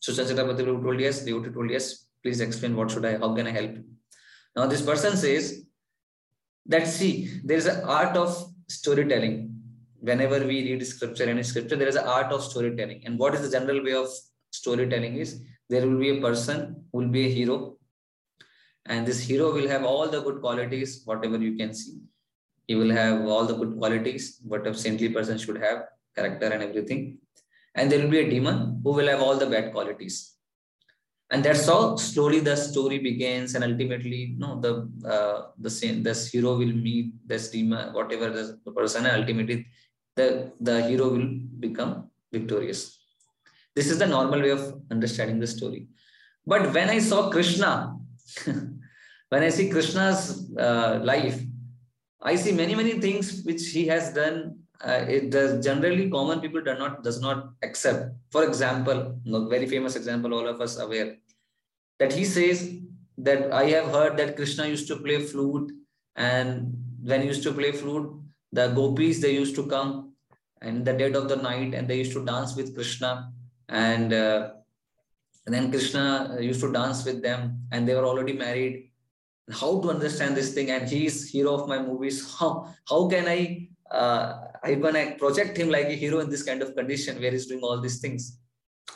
[0.00, 3.50] So Chanchalapati told yes, devotee told yes, please explain what should I, how can I
[3.50, 3.76] help?
[4.56, 5.64] Now this person says
[6.66, 8.36] that see, there is an art of
[8.68, 9.54] storytelling.
[10.00, 13.02] Whenever we read scripture, any scripture, there is an art of storytelling.
[13.04, 14.08] And what is the general way of
[14.50, 17.76] storytelling is there will be a person who will be a hero.
[18.86, 21.98] And this hero will have all the good qualities, whatever you can see.
[22.68, 26.62] He will have all the good qualities, what a saintly person should have, character and
[26.62, 27.18] everything.
[27.74, 30.34] And there will be a demon who will have all the bad qualities.
[31.30, 34.72] And that's how slowly the story begins and ultimately no the
[35.14, 39.66] uh, the same this hero will meet this demon whatever this, the person and ultimately
[40.16, 40.28] the
[40.60, 41.28] the hero will
[41.66, 41.92] become
[42.32, 42.80] victorious.
[43.76, 45.82] This is the normal way of understanding the story.
[46.46, 47.70] But when i saw krishna
[49.32, 50.20] when i see krishna's
[50.66, 51.38] uh, life
[52.22, 56.60] i see many many things which he has done uh, it does generally common people
[56.60, 58.14] do not does not accept.
[58.30, 61.16] For example, very famous example, all of us aware
[61.98, 62.74] that he says
[63.18, 65.72] that I have heard that Krishna used to play flute,
[66.14, 68.08] and when he used to play flute,
[68.52, 70.12] the gopis they used to come
[70.62, 73.32] in the dead of the night and they used to dance with Krishna,
[73.68, 74.50] and, uh,
[75.46, 78.90] and then Krishna used to dance with them, and they were already married.
[79.50, 80.70] How to understand this thing?
[80.70, 82.34] And he is hero of my movies.
[82.38, 86.62] How how can I uh, I gonna project him like a hero in this kind
[86.62, 88.38] of condition where he's doing all these things.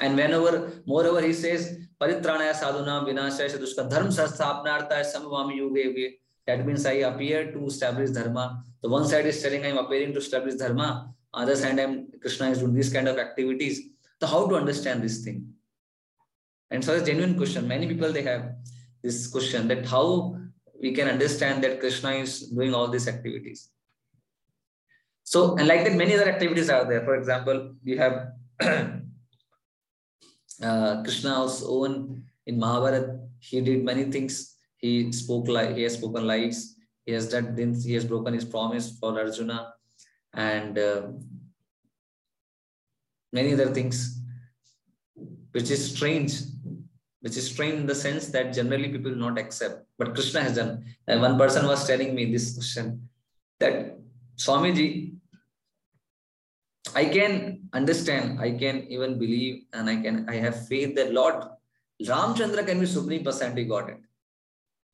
[0.01, 6.15] And whenever, moreover, he says, Paritranaya sadhuna vinashaya sadushka dharma sastapnartha samvami yuge.
[6.47, 8.65] That means I appear to establish dharma.
[8.83, 11.15] The one side is telling I'm appearing to establish dharma.
[11.33, 13.81] Other side, I'm Krishna is doing these kind of activities.
[14.21, 15.55] So how to understand this thing?
[16.71, 17.69] And so it's a genuine question.
[17.69, 18.55] Many people they have
[19.03, 20.37] this question that how
[20.83, 23.71] we can understand that Krishna is doing all these activities.
[25.23, 27.05] So, and like that, many other activities are there.
[27.05, 28.33] For example, we have
[30.63, 33.21] uh, Krishna's own in Mahabharata.
[33.39, 34.57] He did many things.
[34.77, 36.75] He spoke like he has spoken lies.
[37.07, 37.85] He has done things.
[37.85, 39.75] He has broken his promise for Arjuna,
[40.35, 41.03] and uh,
[43.33, 44.21] many other things,
[45.53, 46.33] which is strange.
[47.23, 49.87] Which is strange in the sense that generally people do not accept.
[49.99, 50.85] But Krishna has done.
[51.07, 53.09] And one person was telling me this question
[53.61, 53.97] that
[54.37, 55.15] Swamiji,
[56.95, 61.37] I can understand, I can even believe, and I can I have faith that Lord
[62.03, 64.01] Ramchandra can be Supreme Personality Godhead.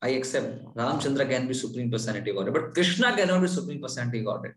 [0.01, 4.53] I accept Ramchandra can be Supreme Personality Godhead, but Krishna cannot be Supreme Personality Godhead.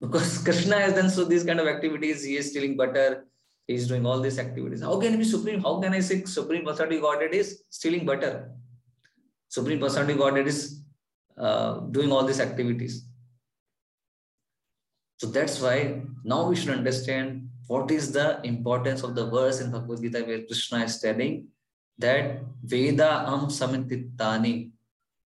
[0.00, 2.24] Because Krishna has done so these kind of activities.
[2.24, 3.26] He is stealing butter.
[3.68, 4.80] Is doing all these activities.
[4.80, 5.60] How can he be supreme?
[5.60, 8.52] How can I say supreme personality Godhead is stealing butter?
[9.48, 10.82] Supreme personality Godhead is
[11.36, 13.08] uh, doing all these activities.
[15.16, 19.72] So that's why now we should understand what is the importance of the verse in
[19.72, 21.48] Bhagavad Gita where Krishna is telling
[21.98, 24.70] that Veda am samitittani.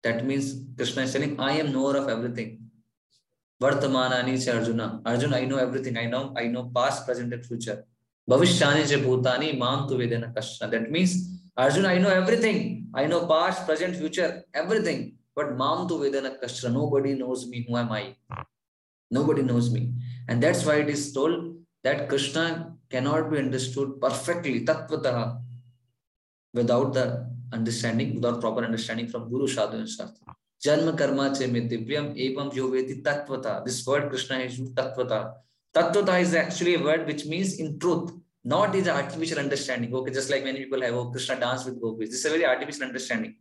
[0.04, 2.60] That means Krishna is telling, I am knower of everything.
[3.60, 5.02] Vartamanani Arjuna.
[5.04, 5.98] Arjuna, I know everything.
[5.98, 7.84] I know, I know past, present, and future.
[8.28, 10.70] भविष्यानि च भूतानि माँ तु वेदेन कश्चन.
[10.70, 11.14] That means
[11.62, 15.02] Arjuna I know everything I know past present future everything
[15.38, 16.72] but माँ तु वेदेन कश्चन.
[16.90, 18.04] Nobody me who am I
[19.24, 19.82] nobody me
[20.30, 21.36] and that's why it is told
[21.86, 22.46] that Krishna
[22.92, 25.18] cannot be understood perfectly तत्त्वतः
[26.54, 26.98] without the
[27.54, 29.84] understanding without proper understanding from guru sadhu
[30.64, 34.58] जन्म कर्मा चे मे दिव्यम् एवं यो वेदि तत्त्वतः this word Krishna is
[35.74, 38.12] Tattvata is actually a word which means in truth,
[38.44, 39.94] not is artificial understanding.
[39.94, 42.10] Okay, just like many people have, oh, Krishna dance with gopis.
[42.10, 43.36] This is a very artificial understanding.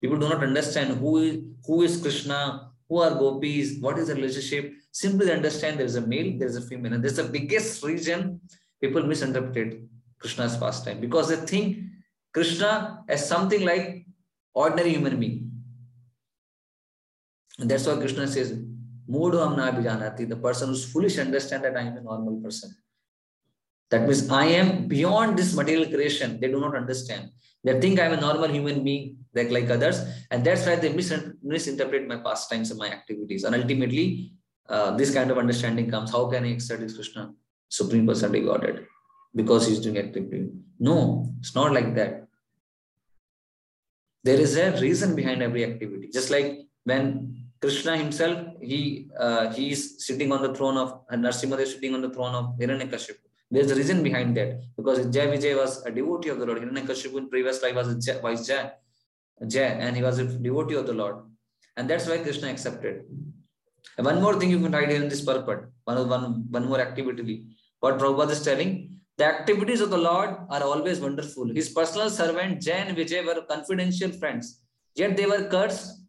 [0.00, 4.14] People do not understand who is, who is Krishna, who are gopis, what is the
[4.14, 4.72] relationship.
[4.92, 6.92] Simply understand there is a male, there is a female.
[6.92, 8.40] And this is the biggest reason
[8.80, 9.80] people misinterpret
[10.18, 11.78] Krishna's pastime because they think
[12.32, 14.06] Krishna as something like
[14.54, 15.50] ordinary human being.
[17.58, 18.58] And that's why Krishna says,
[19.08, 22.74] Mudham na bijanati, the person who's foolish understand that I am a normal person.
[23.90, 26.40] That means I am beyond this material creation.
[26.40, 27.30] They do not understand.
[27.62, 30.00] They think I'm a normal human being like, others.
[30.30, 33.44] And that's why they misinterpret my pastimes and my activities.
[33.44, 34.32] And ultimately,
[34.68, 36.10] uh, this kind of understanding comes.
[36.10, 37.32] How can I accept Krishna,
[37.68, 38.86] Supreme Personality Godhead?
[39.34, 40.48] Because he's doing activity.
[40.78, 42.26] No, it's not like that.
[44.22, 46.08] There is a reason behind every activity.
[46.12, 50.88] Just like when Krishna himself, he uh, he is sitting on the throne of
[51.24, 53.24] Narsimha is sitting on the throne of Hiranyakashipu.
[53.50, 56.58] There's a reason behind that because Jai Vijay was a devotee of the Lord.
[56.62, 58.72] Hiranyakashipu in previous life was a vice Jai,
[59.54, 61.16] Jai, and he was a devotee of the Lord,
[61.78, 63.02] and that's why Krishna accepted.
[63.96, 66.80] And one more thing you can write here in this purport, one, one, one more
[66.80, 67.46] activity.
[67.80, 71.48] What Prabhupada is telling, the activities of the Lord are always wonderful.
[71.60, 74.60] His personal servant Jai and Vijay were confidential friends,
[74.94, 76.03] yet they were cursed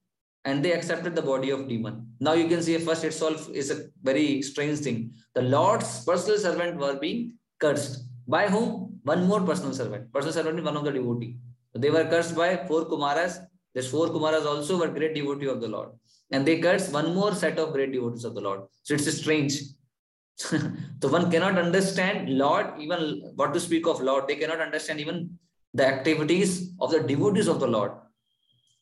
[0.46, 2.08] and they accepted the body of demon.
[2.20, 5.12] Now you can see first itself is a very strange thing.
[5.34, 8.04] The Lord's personal servant were being cursed.
[8.28, 9.00] By whom?
[9.04, 10.12] One more personal servant.
[10.14, 11.38] Personal servant is one of the devotee.
[11.74, 13.40] They were cursed by four Kumaras.
[13.74, 15.90] These four Kumaras also were great devotee of the Lord.
[16.32, 18.62] And they cursed one more set of great devotees of the Lord.
[18.84, 19.62] So it's strange.
[20.38, 20.60] so
[21.02, 24.28] one cannot understand Lord, even what to speak of Lord.
[24.28, 25.38] They cannot understand even
[25.74, 27.92] the activities of the devotees of the Lord.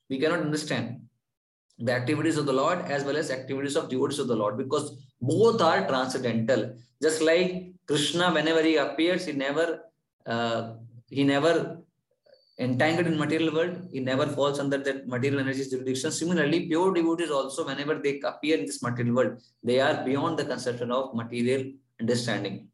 [0.09, 1.01] We cannot understand
[1.79, 4.97] the activities of the Lord as well as activities of devotees of the Lord because
[5.21, 6.75] both are transcendental.
[7.01, 9.81] Just like Krishna, whenever he appears, he never
[10.25, 10.73] uh,
[11.09, 11.79] he never
[12.59, 16.11] entangled in material world, he never falls under that material energy jurisdiction.
[16.11, 20.45] Similarly, pure devotees also, whenever they appear in this material world, they are beyond the
[20.45, 22.67] conception of material understanding.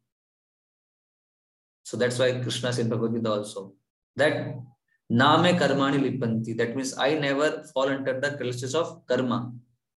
[1.84, 3.72] So that's why Krishna said Bhagavad Gita also
[4.16, 4.56] that
[5.10, 6.56] Name karmani lipanti.
[6.56, 9.52] That means I never fall under the clutches of karma.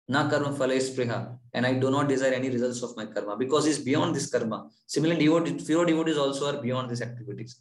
[0.08, 1.36] Na karma phala spriha.
[1.52, 4.68] And I do not desire any results of my karma because it's beyond this karma.
[4.86, 7.60] Similarly, devotees, pure devotees also are beyond these activities.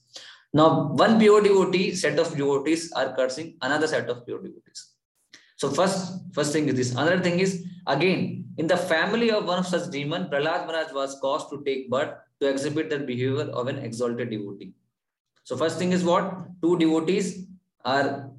[0.53, 4.93] Now, one pure devotee, set of devotees are cursing another set of pure devotees.
[5.57, 6.91] So first, first thing is this.
[6.91, 11.19] Another thing is, again, in the family of one of such demon, Prahlad Maharaj was
[11.19, 14.73] caused to take birth to exhibit the behavior of an exalted devotee.
[15.43, 16.45] So first thing is what?
[16.61, 17.47] Two devotees
[17.83, 18.31] are,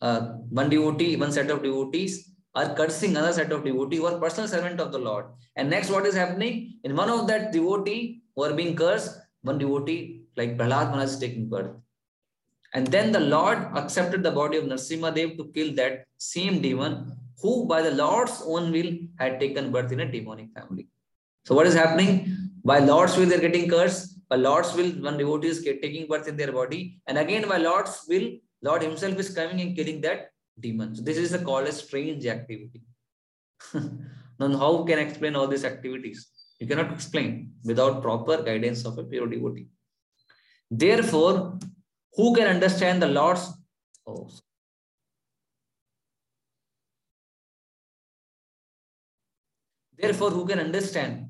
[0.00, 4.18] uh, one devotee, one set of devotees are cursing another set of devotee who are
[4.18, 5.26] personal servant of the Lord.
[5.56, 6.78] And next what is happening?
[6.84, 11.18] In one of that devotee who are being cursed, one devotee like Prahlad Maharaj is
[11.18, 11.70] taking birth.
[12.74, 17.16] And then the Lord accepted the body of Narsimha Dev to kill that same demon
[17.42, 20.88] who by the Lord's own will had taken birth in a demonic family.
[21.44, 22.36] So what is happening?
[22.64, 24.19] By Lord's will, they're getting cursed.
[24.30, 27.00] By Lord's will, one devotee is taking birth in their body.
[27.08, 28.30] And again, by Lord's will,
[28.62, 30.94] Lord himself is coming and killing that demon.
[30.94, 32.82] So this is called a strange activity.
[33.74, 36.28] now, how can I explain all these activities?
[36.60, 39.66] You cannot explain without proper guidance of a pure devotee.
[40.70, 41.58] Therefore,
[42.14, 43.52] who can understand the Lord's
[44.06, 44.30] oh,
[49.98, 51.29] Therefore, who can understand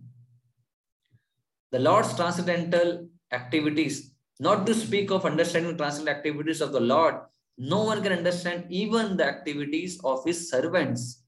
[1.72, 7.16] the Lord's transcendental activities, not to speak of understanding transcendental activities of the Lord,
[7.58, 11.22] no one can understand even the activities of his servants.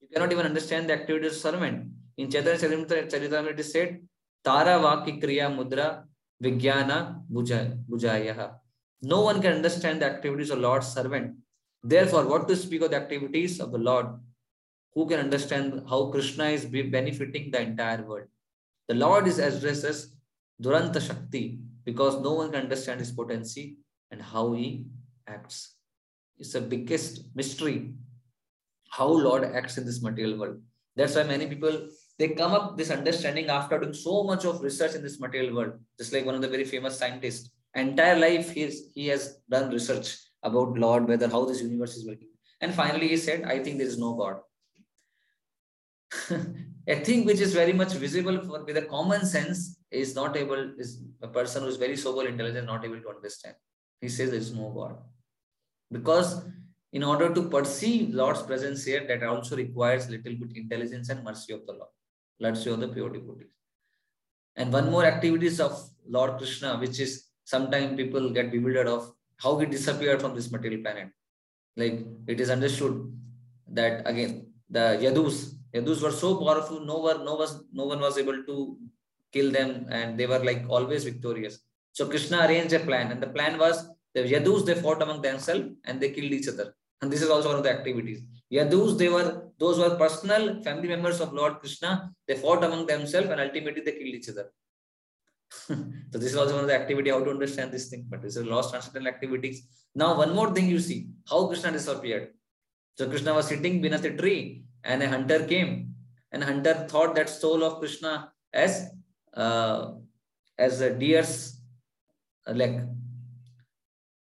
[0.00, 1.88] You cannot even understand the activities of servant.
[2.18, 4.00] In Chaitanya Charitamrita, it is said,
[4.44, 6.04] Tara Vaki Kriya Mudra
[6.42, 8.54] Vijnana Bujaya.
[9.02, 11.36] No one can understand the activities of Lord's servant.
[11.82, 14.06] Therefore, what to speak of the activities of the Lord?
[14.94, 18.26] Who can understand how Krishna is benefiting the entire world?
[18.90, 20.16] The Lord is addressed as
[20.60, 23.76] Duranta Shakti because no one can understand his potency
[24.10, 24.86] and how he
[25.28, 25.76] acts.
[26.40, 27.94] It's the biggest mystery
[28.90, 30.56] how Lord acts in this material world.
[30.96, 31.86] That's why many people
[32.18, 35.74] they come up this understanding after doing so much of research in this material world.
[35.96, 39.70] Just like one of the very famous scientists, entire life he, is, he has done
[39.70, 42.30] research about Lord, whether how this universe is working.
[42.60, 44.40] And finally he said, I think there is no God.
[46.86, 50.72] A thing which is very much visible for, with a common sense is not able,
[50.78, 53.54] is a person who is very sober, intelligent, not able to understand.
[54.00, 54.96] He says there is no God.
[55.90, 56.42] Because
[56.92, 61.52] in order to perceive Lord's presence here, that also requires little bit intelligence and mercy
[61.52, 61.90] of the Lord.
[62.40, 63.48] Let's show the pure devotees.
[64.56, 69.58] And one more activities of Lord Krishna, which is sometimes people get bewildered of how
[69.58, 71.10] he disappeared from this material planet.
[71.76, 73.16] Like it is understood
[73.68, 78.18] that again, the Yadus, Yadus were so powerful, no one, no was, no one was
[78.18, 78.78] able to
[79.32, 81.60] kill them, and they were like always victorious.
[81.92, 85.68] So Krishna arranged a plan, and the plan was the Yadus they fought among themselves
[85.84, 86.74] and they killed each other.
[87.00, 88.22] And this is also one of the activities.
[88.52, 92.10] Yadus, they were those were personal family members of Lord Krishna.
[92.26, 94.50] They fought among themselves and ultimately they killed each other.
[95.66, 98.06] so this is also one of the activity how to understand this thing.
[98.08, 99.62] But this is a lost transcendental activities.
[99.94, 102.30] Now one more thing you see how Krishna disappeared.
[102.96, 105.94] So Krishna was sitting beneath a tree and a hunter came
[106.32, 108.90] and hunter thought that soul of Krishna as
[109.34, 109.92] uh,
[110.58, 111.60] as a deer's
[112.46, 112.86] leg.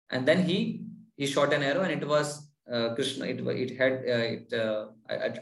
[0.09, 0.85] And then he
[1.15, 4.87] he shot an arrow and it was uh, Krishna, it, it had, uh, it uh,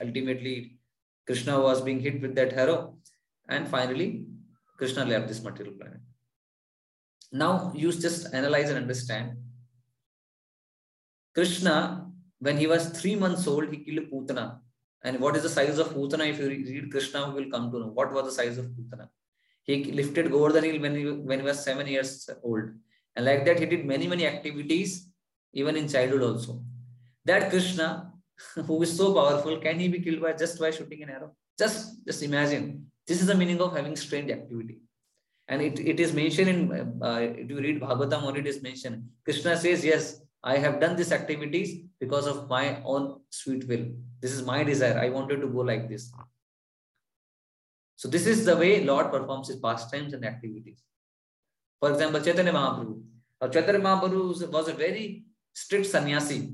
[0.02, 0.78] ultimately
[1.26, 2.98] Krishna was being hit with that arrow
[3.48, 4.26] and finally
[4.78, 6.00] Krishna left this material planet.
[7.32, 9.38] Now you just analyze and understand.
[11.36, 12.09] Krishna,
[12.40, 14.60] when he was three months old, he killed Putana.
[15.04, 16.28] And what is the size of Putana?
[16.30, 19.10] If you read Krishna, we will come to know what was the size of Putana.
[19.64, 22.64] He lifted Govardhan hill when he, when he was seven years old.
[23.16, 25.10] And like that, he did many, many activities,
[25.54, 26.64] even in childhood also.
[27.26, 28.14] That Krishna,
[28.56, 31.36] who is so powerful, can he be killed by just by shooting an arrow?
[31.58, 32.88] Just, just imagine.
[33.06, 34.80] This is the meaning of having strange activity.
[35.48, 39.58] And it, it is mentioned in, uh, if you read Bhagavatam it is mentioned, Krishna
[39.58, 43.88] says, yes, I have done these activities because of my own sweet will.
[44.22, 44.98] This is my desire.
[44.98, 46.12] I wanted to go like this.
[47.98, 50.82] So this is the way Lord performs his pastimes and activities.
[51.82, 53.02] For example, Chaitanya Mahaprabhu.
[53.42, 56.54] Now, Chaitanya Mahaprabhu was a very strict sannyasi.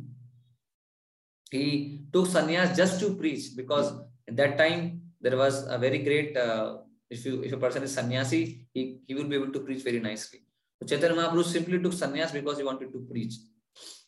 [1.51, 3.93] He took sannyas just to preach because
[4.27, 6.77] at that time there was a very great, uh,
[7.09, 9.99] if you if a person is sannyasi, he, he will be able to preach very
[9.99, 10.39] nicely.
[10.79, 13.35] So Chaitanya Mahaprabhu simply took sannyas because he wanted to preach.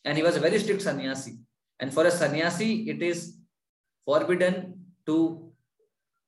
[0.04, 1.38] And he was a very strict sannyasi.
[1.80, 3.36] And for a sannyasi, it is
[4.04, 4.74] forbidden
[5.06, 5.52] to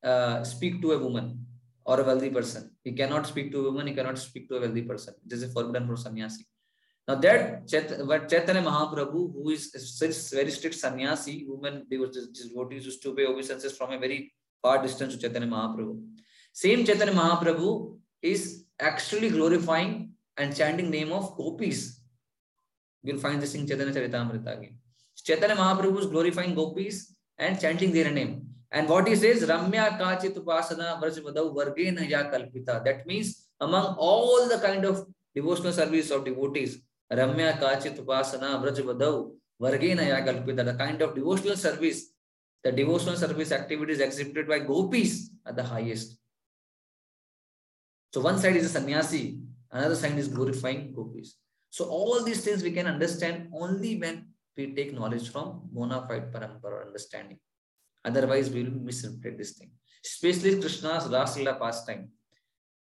[0.03, 1.47] uh, speak to a woman
[1.85, 2.71] or a wealthy person.
[2.85, 5.15] He cannot speak to a woman, he cannot speak to a wealthy person.
[5.27, 6.47] This is forbidden for sannyasi.
[7.09, 13.27] Now that Chaitanya Mahaprabhu, who is such very strict sannyasi, were devotees used to pay
[13.27, 16.01] obeisances from a very far distance to Chaitanya Mahaprabhu.
[16.53, 22.00] Same Chaitanya Mahaprabhu is actually glorifying and chanting name of gopis.
[23.03, 24.77] You'll find this in Chaitanya Charitamrita again.
[25.17, 28.47] Chaitanya Mahaprabhu is glorifying gopis and chanting their name.
[28.71, 32.85] And what he says, Ramya Kachit Upasana Vrajvadav Ya Kalpita.
[32.85, 36.79] That means among all the kind of devotional service of devotees,
[37.11, 40.65] Ramya Kachit Upasana Vrajvadav Ya Kalpita.
[40.65, 42.13] The kind of devotional service,
[42.63, 46.19] the devotional service activities exhibited by gopis at the highest.
[48.13, 49.41] So one side is a sannyasi,
[49.71, 51.37] another side is glorifying gopis.
[51.71, 56.33] So all these things we can understand only when we take knowledge from bona fide
[56.33, 57.39] parampara understanding.
[58.05, 59.71] Otherwise, we will misinterpret this thing.
[60.05, 62.09] Especially Krishna's Ras Lila pastime.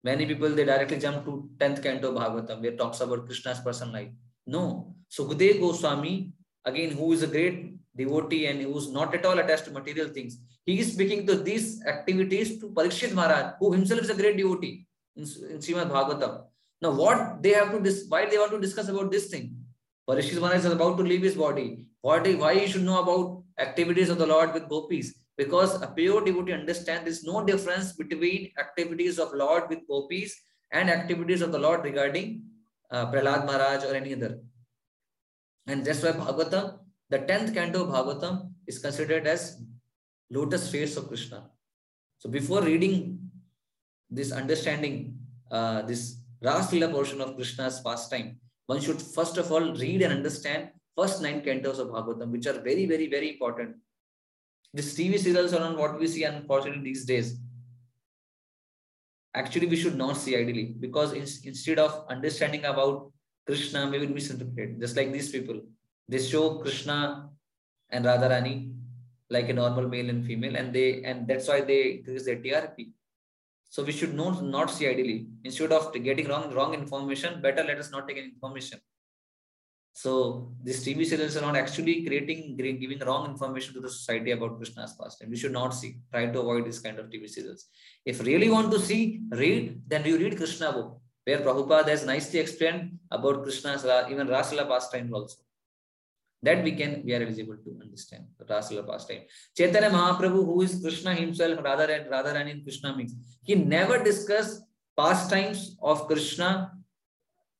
[0.04, 4.10] Many people they directly jump to 10th canto Bhagavatam, where talks about Krishna's personal life.
[4.46, 4.94] No.
[5.08, 6.32] So Sukadev Goswami,
[6.64, 10.08] again, who is a great devotee and who is not at all attached to material
[10.08, 14.36] things, he is speaking to these activities to Parikshit Maharaj, who himself is a great
[14.36, 16.44] devotee in, in Srimad Bhagavatam.
[16.82, 19.56] Now, what they have to dis- why they want to discuss about this thing?
[20.08, 21.86] Parikshit is about to leave his body.
[22.00, 25.14] What, why he should know about activities of the Lord with gopis?
[25.36, 30.40] Because a pure devotee understands there is no difference between activities of Lord with gopis
[30.72, 32.42] and activities of the Lord regarding
[32.90, 34.38] uh, Prahlad Maharaj or any other.
[35.66, 36.78] And that's why Bhagavatam,
[37.10, 39.60] the 10th canto of Bhagavatam is considered as
[40.30, 41.50] lotus face of Krishna.
[42.18, 43.18] So before reading
[44.08, 45.18] this understanding,
[45.50, 50.70] uh, this Raslila portion of Krishna's pastime, one should first of all read and understand
[50.96, 53.76] first nine cantos of Bhagavatam, which are very, very, very important.
[54.72, 57.38] This TV serials are on what we see, unfortunately, these days.
[59.34, 63.12] Actually, we should not see ideally because in, instead of understanding about
[63.46, 64.80] Krishna, we will misinterpret.
[64.80, 65.60] Just like these people,
[66.08, 67.30] they show Krishna
[67.90, 68.72] and Radharani
[69.30, 72.92] like a normal male and female, and they and that's why they increase their TRP.
[73.68, 75.28] So we should not not see ideally.
[75.44, 78.80] Instead of getting wrong wrong information, better let us not take any information.
[79.92, 84.58] So these TV serials are not actually creating giving wrong information to the society about
[84.58, 85.96] Krishna's past, and we should not see.
[86.12, 87.66] Try to avoid this kind of TV serials.
[88.04, 92.40] If really want to see, read, then you read Krishna book, where Prabhupada has nicely
[92.40, 95.45] explained about Krishna's even Rasala pastimes also
[96.42, 99.22] that we can we are eligible to understand the Rasala pastime.
[99.56, 103.12] Chaitanya Mahaprabhu, who is Krishna himself, Radha and Radharani and Krishna mix,
[103.42, 104.62] he never discussed
[104.96, 106.72] pastimes of Krishna,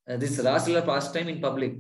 [0.08, 1.74] uh, this Rasala pastime in public.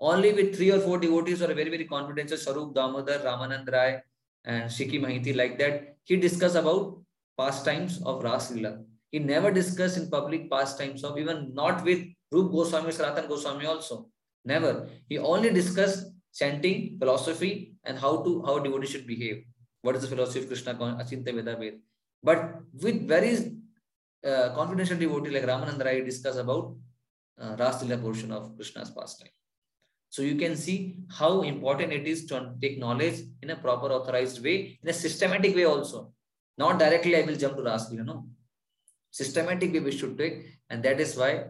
[0.00, 4.00] Only with three or four devotees or very, very confidential Swarup Damodar, Ramanand Rai,
[4.44, 7.00] and Shiki Mahiti, like that, he discussed about
[7.36, 8.84] pastimes of Raslila.
[9.10, 14.08] He never discussed in public pastimes of even not with Rup Goswami, Sanatan Goswami also.
[14.44, 14.88] Never.
[15.08, 19.44] He only discussed chanting, philosophy, and how to how devotees should behave.
[19.82, 20.74] What is the philosophy of Krishna?
[20.74, 21.78] Achintya Veda Ved.
[22.22, 23.32] But with very
[24.24, 26.74] uh, confidential devotee like Ramananda Rai discuss about
[27.40, 29.28] uh, Raslila portion of Krishna's pastime.
[30.10, 34.42] So you can see how important it is to take knowledge in a proper authorized
[34.42, 36.12] way, in a systematic way also.
[36.56, 38.26] Not directly I will jump to Raslila, no.
[39.10, 41.44] Systematic way we should take, and that is why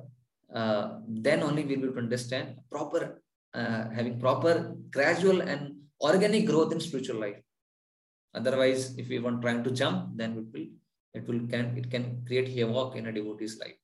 [0.54, 3.22] uh, then only we will understand proper
[3.54, 7.40] uh, having proper gradual and organic growth in spiritual life.
[8.34, 10.66] Otherwise, if we want trying to jump, then it will
[11.14, 13.78] it will can it can create havoc in a devotee's life.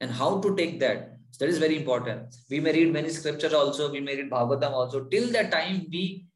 [0.00, 1.16] And how to take that?
[1.30, 2.34] So that is very important.
[2.50, 5.04] We may read many scriptures also, we may read Bhagavatam also.
[5.04, 6.26] Till the time we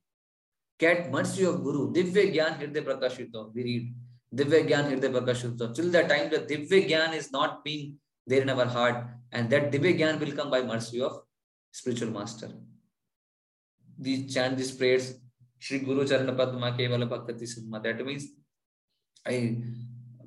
[0.79, 3.95] get mercy of Guru, Divya Gyan Hridaya Prakashito, we read
[4.35, 5.75] Divya Gyan Hridaya Prakashito.
[5.75, 9.73] Till the time the Divya Gyan is not being there in our heart, and that
[9.73, 11.21] Divya Gyan will come by mercy of
[11.71, 12.51] spiritual master.
[13.99, 15.15] We chant these prayers,
[15.59, 17.83] Shri Guru Charana Padma Kevala Bhakti Sadma.
[17.83, 18.29] That means
[19.27, 19.59] I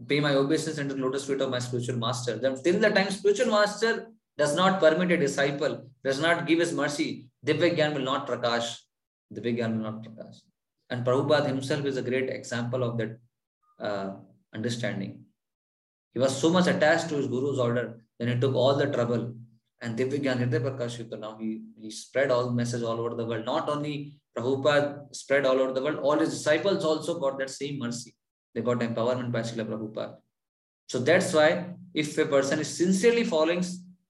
[0.08, 2.38] pay my obeisance the lotus feet of my spiritual master.
[2.38, 6.74] Then till the time spiritual master does not permit a disciple, does not give his
[6.74, 8.78] mercy, Divya will not prakash.
[9.34, 10.38] Divya Gyan will not prakash.
[10.90, 13.20] And Prabhupada himself is a great example of that
[13.80, 14.12] uh,
[14.54, 15.24] understanding.
[16.14, 19.34] He was so much attached to his Guru's order, then he took all the trouble
[19.84, 21.20] and Divya Gyan Hridaya Prakashita.
[21.20, 23.46] Now he, he spread all the message all over the world.
[23.46, 27.80] Not only Prabhupada spread all over the world, all his disciples also got that same
[27.80, 28.16] mercy.
[28.56, 30.16] They got empowerment by Srila Prabhupada.
[30.88, 33.64] So that's why if a person is sincerely following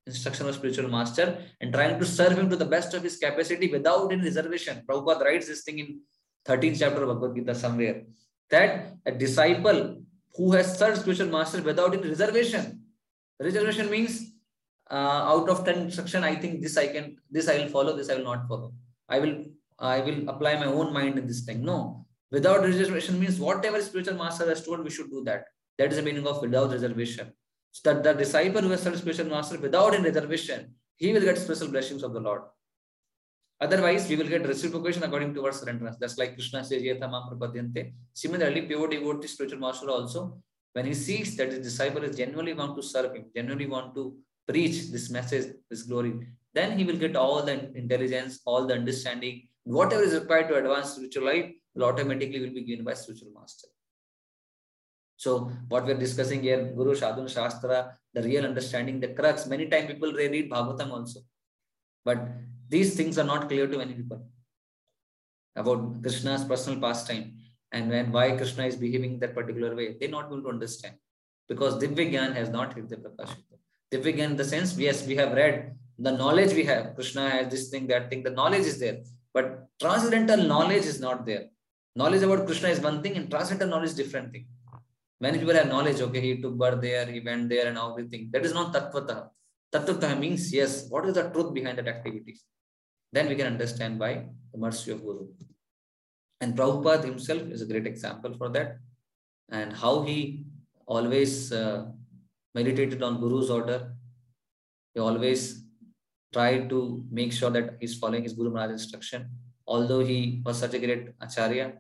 [0.06, 3.72] instruction of spiritual master and trying to serve him to the best of his capacity
[3.72, 6.02] without any reservation, Prabhupada writes this thing in
[6.48, 8.04] 13th chapter of Bhagavad Gita somewhere,
[8.50, 10.04] that a disciple
[10.36, 12.82] who has served spiritual master without any reservation,
[13.40, 14.33] reservation means
[14.90, 18.10] Uh, out of 10 instruction, I think this I can, this I will follow, this
[18.10, 18.74] I will not follow.
[19.10, 19.46] I will,
[19.80, 21.64] I will apply my own mind in this thing.
[21.64, 25.46] No, without reservation means whatever spiritual master has told, we should do that.
[25.78, 27.32] That is the meaning of without reservation.
[27.72, 31.38] So that the disciple who has served spiritual master without any reservation, he will get
[31.38, 32.44] special blessings of the Lord.
[33.60, 35.96] Otherwise, we will get reciprocation according to our surrender.
[36.00, 36.84] That's like Krishna says,
[38.14, 40.38] Similarly, pure devotee spiritual master also,
[40.74, 44.16] when he sees that his disciple is genuinely want to serve him, genuinely want to
[44.48, 46.14] preach this message, this glory,
[46.54, 50.92] then he will get all the intelligence, all the understanding, whatever is required to advance
[50.92, 53.68] spiritual life will automatically will be given by spiritual master.
[55.16, 59.48] So what we're discussing here, Guru Sadhana Shastra, the real understanding, the crux.
[59.48, 61.22] Many times people they read Bhagavatam also.
[62.04, 62.28] But
[62.68, 64.28] these things are not clear to many people
[65.56, 67.38] about Krishna's personal pastime
[67.72, 69.96] and when why Krishna is behaving that particular way.
[70.00, 70.96] They're not going to understand
[71.48, 73.53] because Divya Gyan has not hit the Prakashita.
[73.94, 76.96] Divya in the sense, yes, we have read the knowledge we have.
[76.96, 79.00] Krishna has this thing, that thing, the knowledge is there.
[79.34, 81.46] But transcendental knowledge is not there.
[81.96, 84.48] Knowledge about Krishna is one thing, and transcendental knowledge is different thing.
[85.22, 88.30] Many people have knowledge, okay, he took birth there, he went there, and everything.
[88.32, 89.30] That is not tattvata.
[89.74, 92.44] Tattvata means, yes, what is the truth behind that activities?
[93.12, 95.28] Then we can understand by the mercy of Guru.
[96.42, 98.80] And Prabhupada himself is a great example for that.
[99.50, 100.46] And how he
[100.88, 101.86] always uh,
[102.54, 103.94] meditated on Guru's order.
[104.94, 105.64] He always
[106.32, 109.30] tried to make sure that he's following his Guru Maharaj's instruction.
[109.68, 111.74] Although he was such a great Acharya,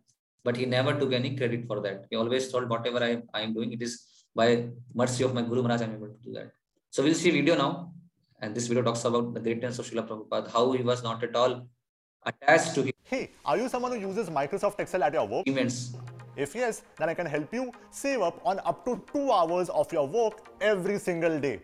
[0.44, 2.06] but he never took any credit for that.
[2.10, 4.06] He always told whatever I, I am doing, it is
[4.36, 6.52] by mercy of my Guru Maharaj, I'm able to do that.
[6.90, 7.94] So we'll see video now.
[8.40, 11.36] And this video talks about the greatness of Srila Prabhupada, how he was not at
[11.36, 11.68] all
[12.26, 15.48] attached to his Hey, are you someone who uses Microsoft Excel at your work?
[15.48, 15.96] events.
[16.36, 19.92] If yes, then I can help you save up on up to two hours of
[19.94, 21.62] your work every single day.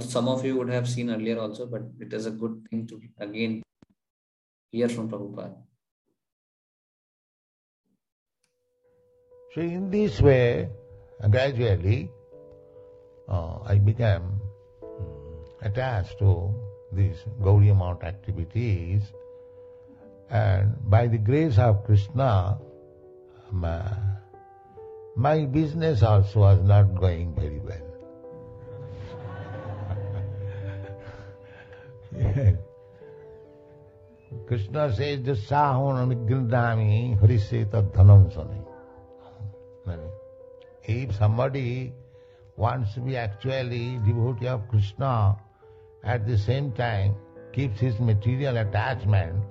[0.00, 3.00] Some of you would have seen earlier also, but it is a good thing to
[3.18, 3.62] again
[4.70, 5.73] hear from Prabhupada.
[9.54, 10.68] So in this way,
[11.30, 12.10] gradually,
[13.28, 14.40] uh, I became
[14.82, 16.52] mm, attached to
[16.90, 19.02] these Gaudiya Math activities,
[20.28, 22.58] and by the grace of Krishna,
[23.52, 23.96] my,
[25.14, 27.78] my business also was not going very well.
[34.48, 38.63] Krishna says, Jasahon Nigrindami Hariseta Dhanam Sani.
[40.86, 41.92] If somebody
[42.56, 45.36] wants to be actually devotee of Krishna,
[46.02, 47.14] at the same time
[47.52, 49.42] keeps his material attachment,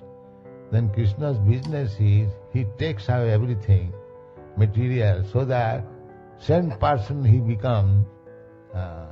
[0.70, 3.92] then Krishna's business is he takes away everything
[4.56, 5.84] material so that
[6.38, 8.06] same person he becomes,
[8.72, 9.06] uh,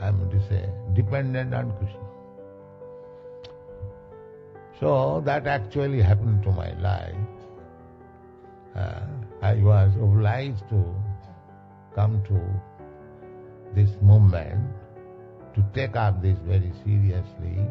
[0.00, 2.00] I'm going to say, dependent on Krishna.
[4.80, 7.14] So that actually happened to my life.
[8.74, 9.06] Uh,
[9.40, 10.94] I was obliged to
[11.94, 12.40] come to
[13.74, 14.60] this movement,
[15.54, 17.66] to take up this very seriously.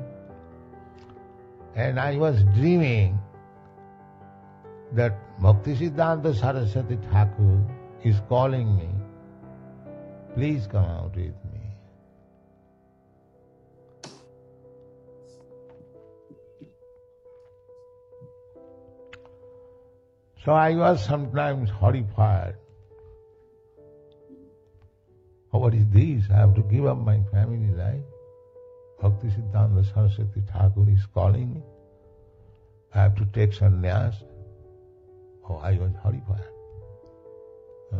[1.76, 3.20] And I was dreaming
[4.94, 7.64] that Bhakti Siddhanta Saraswati Thakur
[8.04, 8.90] is calling me,
[10.36, 11.64] please come out with me.
[20.46, 22.56] So I was sometimes horrified.
[25.54, 26.24] What is this?
[26.32, 28.02] I have to give up my family life.
[29.00, 31.62] Bhakti Siddhanta Saraswati Thakur is calling me.
[32.96, 34.16] I have to take sannyas.
[35.48, 36.50] Oh, I was horrified.
[37.94, 37.98] Uh,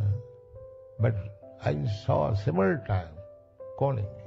[1.00, 1.16] but
[1.64, 3.20] I saw several times
[3.78, 4.24] calling me.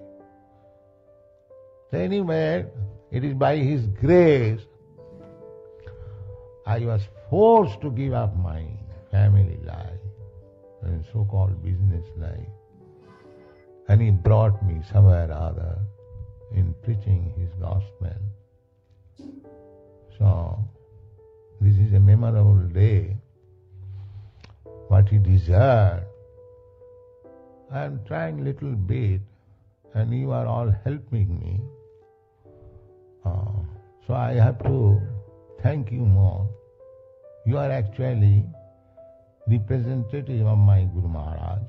[1.91, 2.67] So anyway,
[3.11, 4.61] it is by His grace
[6.65, 8.65] I was forced to give up my
[9.11, 10.01] family life
[10.83, 12.55] and so-called business life.
[13.89, 15.79] And he brought me somewhere or other
[16.53, 18.17] in preaching his gospel.
[20.19, 20.59] So,
[21.61, 23.17] this is a memorable day.
[24.89, 26.05] What he desired,
[27.73, 29.21] I am trying little bit
[29.95, 31.61] and you are all helping me.
[33.25, 33.63] Uh,
[34.07, 35.01] so I have to
[35.63, 36.49] thank you more.
[37.47, 38.45] You are actually
[39.49, 41.63] representative of my Guru Maharaj.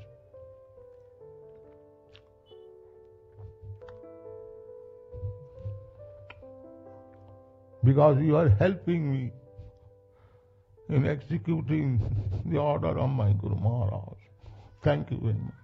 [7.84, 9.32] Because you are helping me
[10.88, 12.00] in executing
[12.46, 14.18] the order of my Guru Maharaj.
[14.82, 15.54] Thank you very much.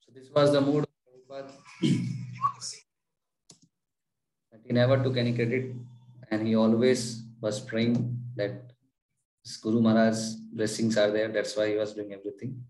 [0.00, 0.90] So this was the mood of
[1.28, 1.52] Prabhupada.
[4.66, 5.74] He never took any credit
[6.30, 8.72] and he always was praying that
[9.62, 11.28] Guru Maharaj's blessings are there.
[11.28, 12.64] That's why he was doing everything.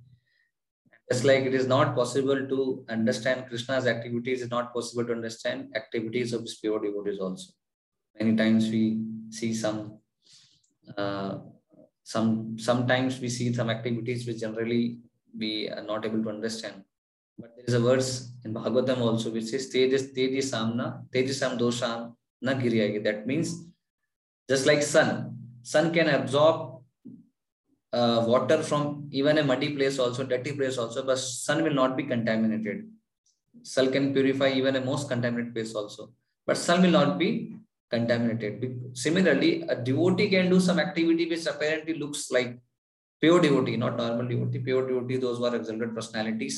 [1.10, 5.68] Just like it is not possible to understand Krishna's activities, it's not possible to understand
[5.76, 7.52] activities of his pure devotees also.
[8.18, 9.98] Many times we see some,
[10.96, 11.38] uh,
[12.02, 15.00] some sometimes we see some activities which generally
[15.38, 16.84] we are not able to understand.
[17.38, 22.14] But there is a verse in Bhagavatam also which says Tejas Teji Samna Tejasam Dosham
[22.40, 23.02] Na Giryagi.
[23.04, 23.66] That means
[24.48, 26.73] just like sun, sun can absorb
[27.98, 31.96] uh, water from even a muddy place also, dirty place also, but sun will not
[31.96, 32.78] be contaminated.
[33.62, 36.12] Sun can purify even a most contaminated place also,
[36.46, 37.28] but sun will not be
[37.90, 38.54] contaminated.
[39.04, 42.58] Similarly, a devotee can do some activity which apparently looks like
[43.20, 46.56] pure devotee, not normal devotee, pure devotee, those who are exalted personalities.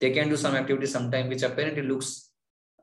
[0.00, 2.30] They can do some activity sometime which apparently looks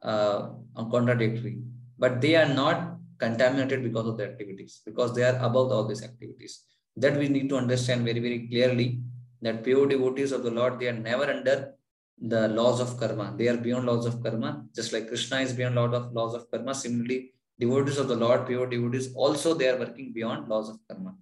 [0.01, 0.49] uh,
[0.91, 1.59] contradictory,
[1.97, 6.03] but they are not contaminated because of the activities, because they are above all these
[6.03, 6.63] activities.
[6.97, 8.99] That we need to understand very, very clearly
[9.41, 11.73] that pure devotees of the Lord, they are never under
[12.19, 13.33] the laws of karma.
[13.37, 16.49] They are beyond laws of karma, just like Krishna is beyond laws of laws of
[16.49, 16.73] karma.
[16.75, 21.15] Similarly, devotees of the Lord, pure devotees, also they are working beyond laws of karma.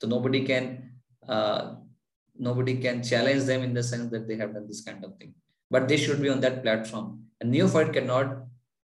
[0.00, 0.92] So nobody can
[1.28, 1.74] uh,
[2.38, 5.34] nobody can challenge them in the sense that they have done this kind of thing.
[5.70, 7.24] But they should be on that platform.
[7.40, 8.44] A neophyte cannot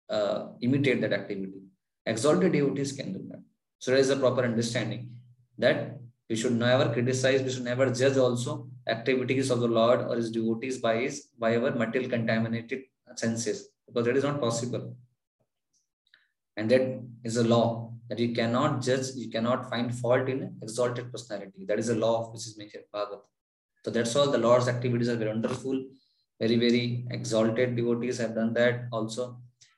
[0.10, 1.62] uh, imitate that activity.
[2.06, 3.42] Exalted devotees can do that.
[3.80, 5.12] So there is a proper understanding
[5.58, 5.91] that
[6.32, 8.52] we should never criticize, we should never judge also
[8.88, 12.84] activities of the Lord or his devotees by his by our material contaminated
[13.16, 14.96] senses, because that is not possible.
[16.56, 16.86] And that
[17.26, 17.66] is a law
[18.08, 21.66] that you cannot judge, you cannot find fault in exalted personality.
[21.68, 23.26] That is a law which is mentioned in Bhagavad.
[23.84, 24.32] So that's all.
[24.32, 25.86] The Lord's activities are very wonderful.
[26.40, 29.38] Very, very exalted devotees have done that also.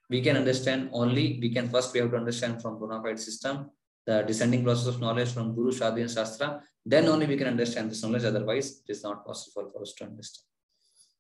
[0.10, 3.72] We can understand only, we can first we have to understand from bona fide system
[4.06, 7.90] the descending process of knowledge from Guru, Sadhu, and Shastra, then only we can understand
[7.90, 8.26] this knowledge.
[8.26, 10.53] Otherwise, it is not possible for us to understand.